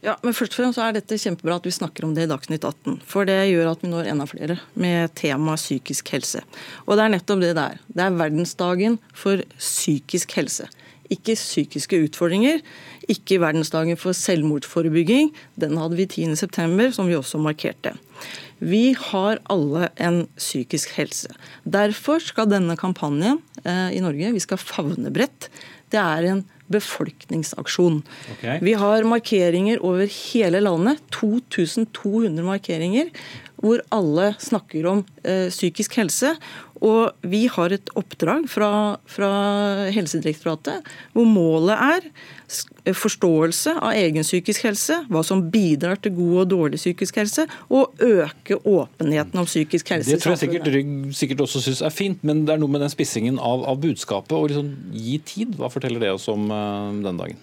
[0.05, 2.65] Ja, men først og fremst er dette kjempebra at vi snakker om det i Dagsnytt
[2.67, 2.99] 18.
[3.09, 6.43] For det gjør at vi når enda flere med temaet psykisk helse.
[6.85, 7.79] Og det er nettopp det det er.
[7.89, 10.69] Det er verdensdagen for psykisk helse.
[11.09, 12.59] Ikke psykiske utfordringer,
[13.09, 15.31] ikke verdensdagen for selvmordsforebygging.
[15.59, 17.95] Den hadde vi 10.9, som vi også markerte.
[18.59, 21.29] Vi har alle en psykisk helse.
[21.63, 25.49] Derfor skal denne kampanjen eh, i Norge, vi skal favne bredt.
[25.91, 28.01] Det er en befolkningsaksjon.
[28.35, 28.59] Okay.
[28.65, 30.99] Vi har markeringer over hele landet.
[31.15, 33.11] 2200 markeringer
[33.61, 36.35] hvor alle snakker om eh, psykisk helse.
[36.85, 38.69] Og vi har et oppdrag fra,
[39.09, 39.29] fra,
[39.93, 40.85] Helsedirektoratet
[41.15, 46.79] hvor målet er forståelse av egen psykisk helse, hva som bidrar til god og dårlig
[46.79, 50.13] psykisk helse, og øke åpenheten om psykisk helse.
[50.13, 52.85] Det tror jeg sikkert Rygg sikkert også syns er fint, men det er noe med
[52.85, 55.57] den spissingen av, av budskapet og liksom gi tid.
[55.57, 57.41] Hva forteller det oss om uh, den dagen?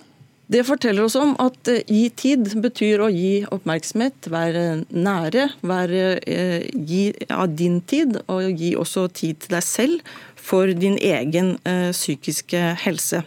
[0.53, 6.66] Det forteller oss om at gi tid betyr å gi oppmerksomhet, være nære, være, uh,
[6.84, 11.88] gi av din tid, og gi også tid til deg selv for din egen uh,
[11.97, 13.24] psykiske helse.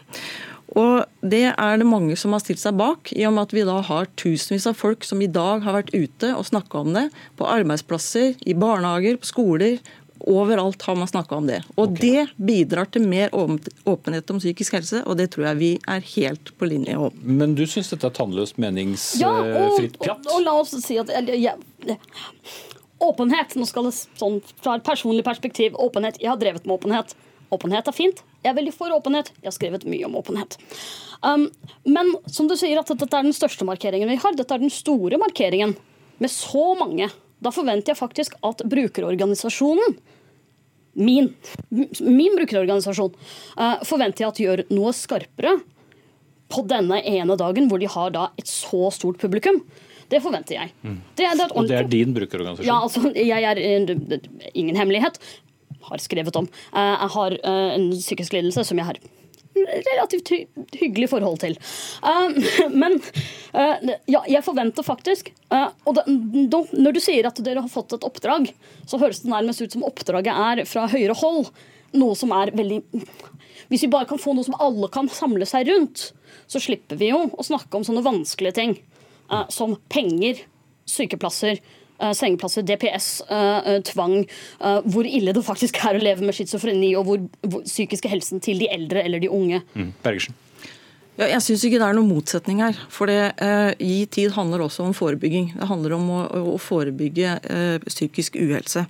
[0.77, 3.63] Og Det er det mange som har stilt seg bak, i og med at vi
[3.67, 7.07] da har tusenvis av folk som i dag har vært ute og snakka om det.
[7.39, 9.79] På arbeidsplasser, i barnehager, på skoler,
[10.19, 11.61] Overalt har man snakka om det.
[11.75, 12.01] Og okay.
[12.01, 16.53] det bidrar til mer åpenhet om psykisk helse, og det tror jeg vi er helt
[16.57, 17.19] på linje om.
[17.23, 20.01] Men du syns dette er tannløst meningsfritt pjatt?
[20.01, 21.57] Ja, og, og, og, la oss si at ja,
[22.97, 27.13] Åpenhet, nå skal det sånn fra et personlig perspektiv, åpenhet, jeg har drevet med åpenhet.
[27.53, 28.23] Åpenhet er fint.
[28.41, 29.29] Jeg er veldig for åpenhet.
[29.37, 30.57] Jeg har skrevet mye om åpenhet.
[31.21, 31.47] Um,
[31.87, 34.35] men som du sier at dette er den største markeringen vi har.
[34.35, 35.77] Dette er den store markeringen
[36.17, 37.07] med så mange
[37.43, 39.97] da forventer jeg faktisk at brukerorganisasjonen
[40.97, 41.27] Min,
[41.69, 45.51] min brukerorganisasjon uh, forventer jeg at gjør noe skarpere
[46.49, 49.59] på denne ene dagen hvor de har da et så stort publikum.
[50.09, 50.73] Det forventer jeg.
[50.81, 50.95] Mm.
[51.19, 52.65] Det, det og det er din brukerorganisasjon?
[52.65, 54.17] Ja, altså, jeg er uh,
[54.57, 55.21] ingen hemmelighet.
[55.91, 56.49] Har skrevet om.
[56.73, 59.01] Uh, jeg har en psykisk lidelse som jeg har
[59.65, 60.39] relativt hy
[60.77, 61.55] hyggelig forhold til.
[62.03, 62.33] Uh,
[62.81, 62.97] men
[63.53, 67.71] uh, ja, jeg forventer faktisk uh, Og da, da, når du sier at dere har
[67.71, 68.51] fått et oppdrag,
[68.89, 71.49] så høres det nærmest ut som oppdraget er fra høyere hold.
[71.97, 72.81] Noe som er veldig
[73.71, 76.11] Hvis vi bare kan få noe som alle kan samle seg rundt,
[76.47, 78.77] så slipper vi jo å snakke om sånne vanskelige ting
[79.51, 80.39] som penger,
[80.87, 81.59] sykeplasser,
[82.13, 84.19] sengeplasser, DPS, uh, uh, tvang,
[84.85, 88.61] hvor ille det faktisk er å leve med schizofreni, og hvor, hvor psykiske helsen til
[88.61, 89.63] de eldre eller de unge.
[89.73, 89.93] Mm.
[90.03, 90.37] Bergersen.
[91.17, 92.77] Ja, jeg syns ikke det er noen motsetning her.
[92.93, 95.55] For det, eh, Gi tid handler også om forebygging.
[95.57, 96.19] Det handler om å,
[96.53, 98.85] å forebygge eh, psykisk uhelse.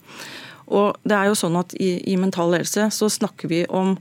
[0.67, 3.95] Og det er jo sånn at i, i mental helse så snakker vi om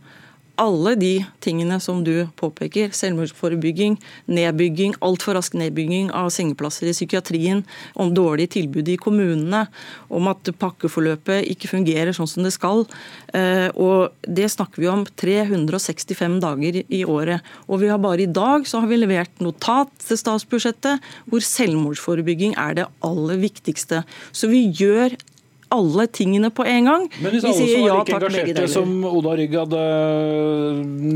[0.60, 1.12] alle de
[1.44, 3.96] tingene som du påpeker, selvmordsforebygging,
[4.30, 7.62] nedbygging, altfor rask nedbygging av sengeplasser i psykiatrien,
[7.94, 9.66] om dårlige tilbud i kommunene,
[10.08, 12.86] om at pakkeforløpet ikke fungerer sånn som det skal.
[13.36, 17.44] Eh, og Det snakker vi om 365 dager i året.
[17.68, 22.56] Og vi har bare i dag så har vi levert notat til statsbudsjettet hvor selvmordsforebygging
[22.58, 24.02] er det aller viktigste.
[24.32, 25.16] Så vi gjør
[25.74, 27.06] alle tingene på en gang.
[27.22, 29.84] Men hvis alle som var like engasjerte som Oda Rygg hadde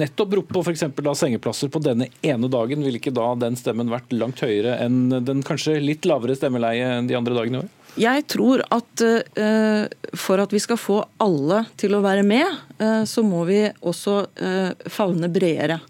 [0.00, 0.86] nettopp ropt på f.eks.
[1.20, 5.44] sengeplasser på denne ene dagen, ville ikke da den stemmen vært langt høyere enn den
[5.46, 7.76] kanskje litt lavere stemmeleie enn de andre dagene i år?
[8.00, 9.84] Jeg tror at uh,
[10.14, 14.16] for at vi skal få alle til å være med, uh, så må vi også
[14.28, 15.80] uh, favne bredere.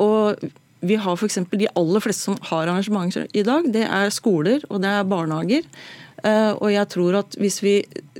[0.00, 0.40] Og
[0.84, 1.40] vi har f.eks.
[1.50, 5.68] de aller fleste som har arrangementer i dag, det er skoler og det er barnehager.
[6.24, 7.74] Eh, og jeg tror at hvis vi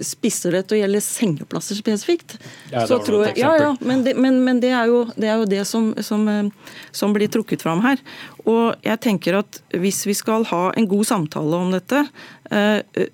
[0.05, 2.37] spisser det til å gjelde sengeplasser spesifikt,
[2.73, 5.41] ja, så tror jeg Ja, ja, men det, men, men det, er, jo, det er
[5.41, 8.03] jo det, som, som, eh, som, blir trukket fram her.
[8.45, 12.05] Og jeg tenker at hvis vi skal ha en god samtale om dette,
[12.53, 13.07] eh,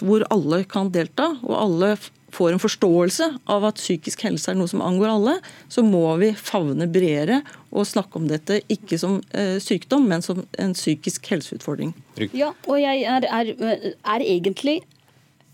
[0.00, 1.94] hvor alle kan delta, og alle
[2.34, 5.36] får en forståelse av at psykisk helse er noe som angår alle,
[5.70, 7.42] så må vi favne bredere
[7.74, 11.92] og snakke om dette ikke som eh, sykdom, men som en psykisk helseutfordring.
[12.36, 13.54] Ja, og jeg er, er,
[13.98, 14.80] er egentlig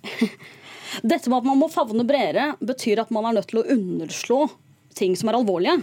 [1.07, 4.39] Dette med at man må favne bredere, betyr at man er nødt til å underslå
[4.99, 5.77] ting som er alvorlige.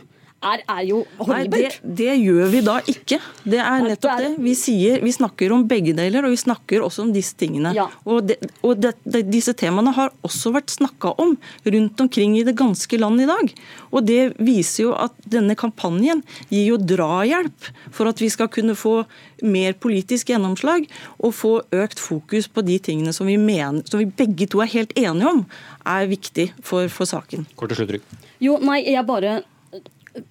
[0.43, 1.51] Er, er jo horribelt.
[1.51, 3.17] Nei, det, det, gjør vi da ikke.
[3.43, 4.29] Det er nettopp det.
[4.43, 7.73] Vi, sier, vi snakker om begge deler, og vi snakker også om disse tingene.
[7.77, 7.87] Ja.
[8.05, 8.93] Og, det, og det,
[9.31, 11.35] disse temaene har også vært snakka om
[11.65, 13.55] rundt omkring i det ganske land i dag.
[13.91, 16.21] Og det viser jo at denne kampanjen
[16.51, 19.01] gir jo drahjelp for at vi skal kunne få
[19.45, 24.09] mer politisk gjennomslag og få økt fokus på de tingene som vi, mener, som vi
[24.09, 25.43] begge to er helt enige om
[25.87, 27.45] er viktig for, for saken.
[27.57, 29.39] Kort og slutt, Jo, nei, jeg bare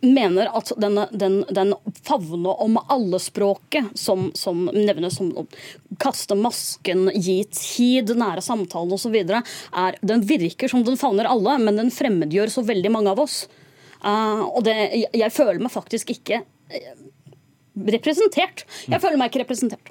[0.01, 1.75] mener at den, den, den
[2.07, 5.47] favne om alle-språket som, som, nevnes som å
[6.03, 9.17] kaste masken, gi tid, nære samtalen osv.,
[10.01, 13.45] den virker som den favner alle, men den fremmedgjør så veldig mange av oss.
[14.05, 16.91] Uh, og det, jeg, jeg føler meg faktisk ikke uh,
[17.95, 18.67] representert.
[18.87, 19.91] Jeg føler meg ikke representert.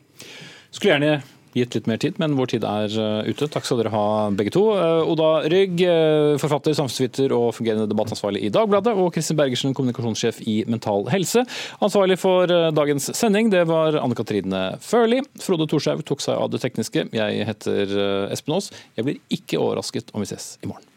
[0.69, 1.15] Skulle gjerne
[1.55, 3.47] gitt litt mer tid, men vår tid er eh, ute.
[3.51, 4.63] Takk skal dere ha begge to.
[4.75, 10.41] Eh, Oda Rygg, eh, forfatter, samfunnsviter og fungerende debattansvarlig i Dagbladet, og Kristin Bergersen, kommunikasjonssjef
[10.51, 11.45] i Mental Helse.
[11.85, 15.21] Ansvarlig for dagens sending, det var Anne Katrine Førli.
[15.41, 17.07] Frode Thorshaug tok seg av det tekniske.
[17.15, 17.95] Jeg heter
[18.33, 18.71] Espen Aas.
[18.97, 20.94] Jeg blir ikke overrasket om vi ses i morgen.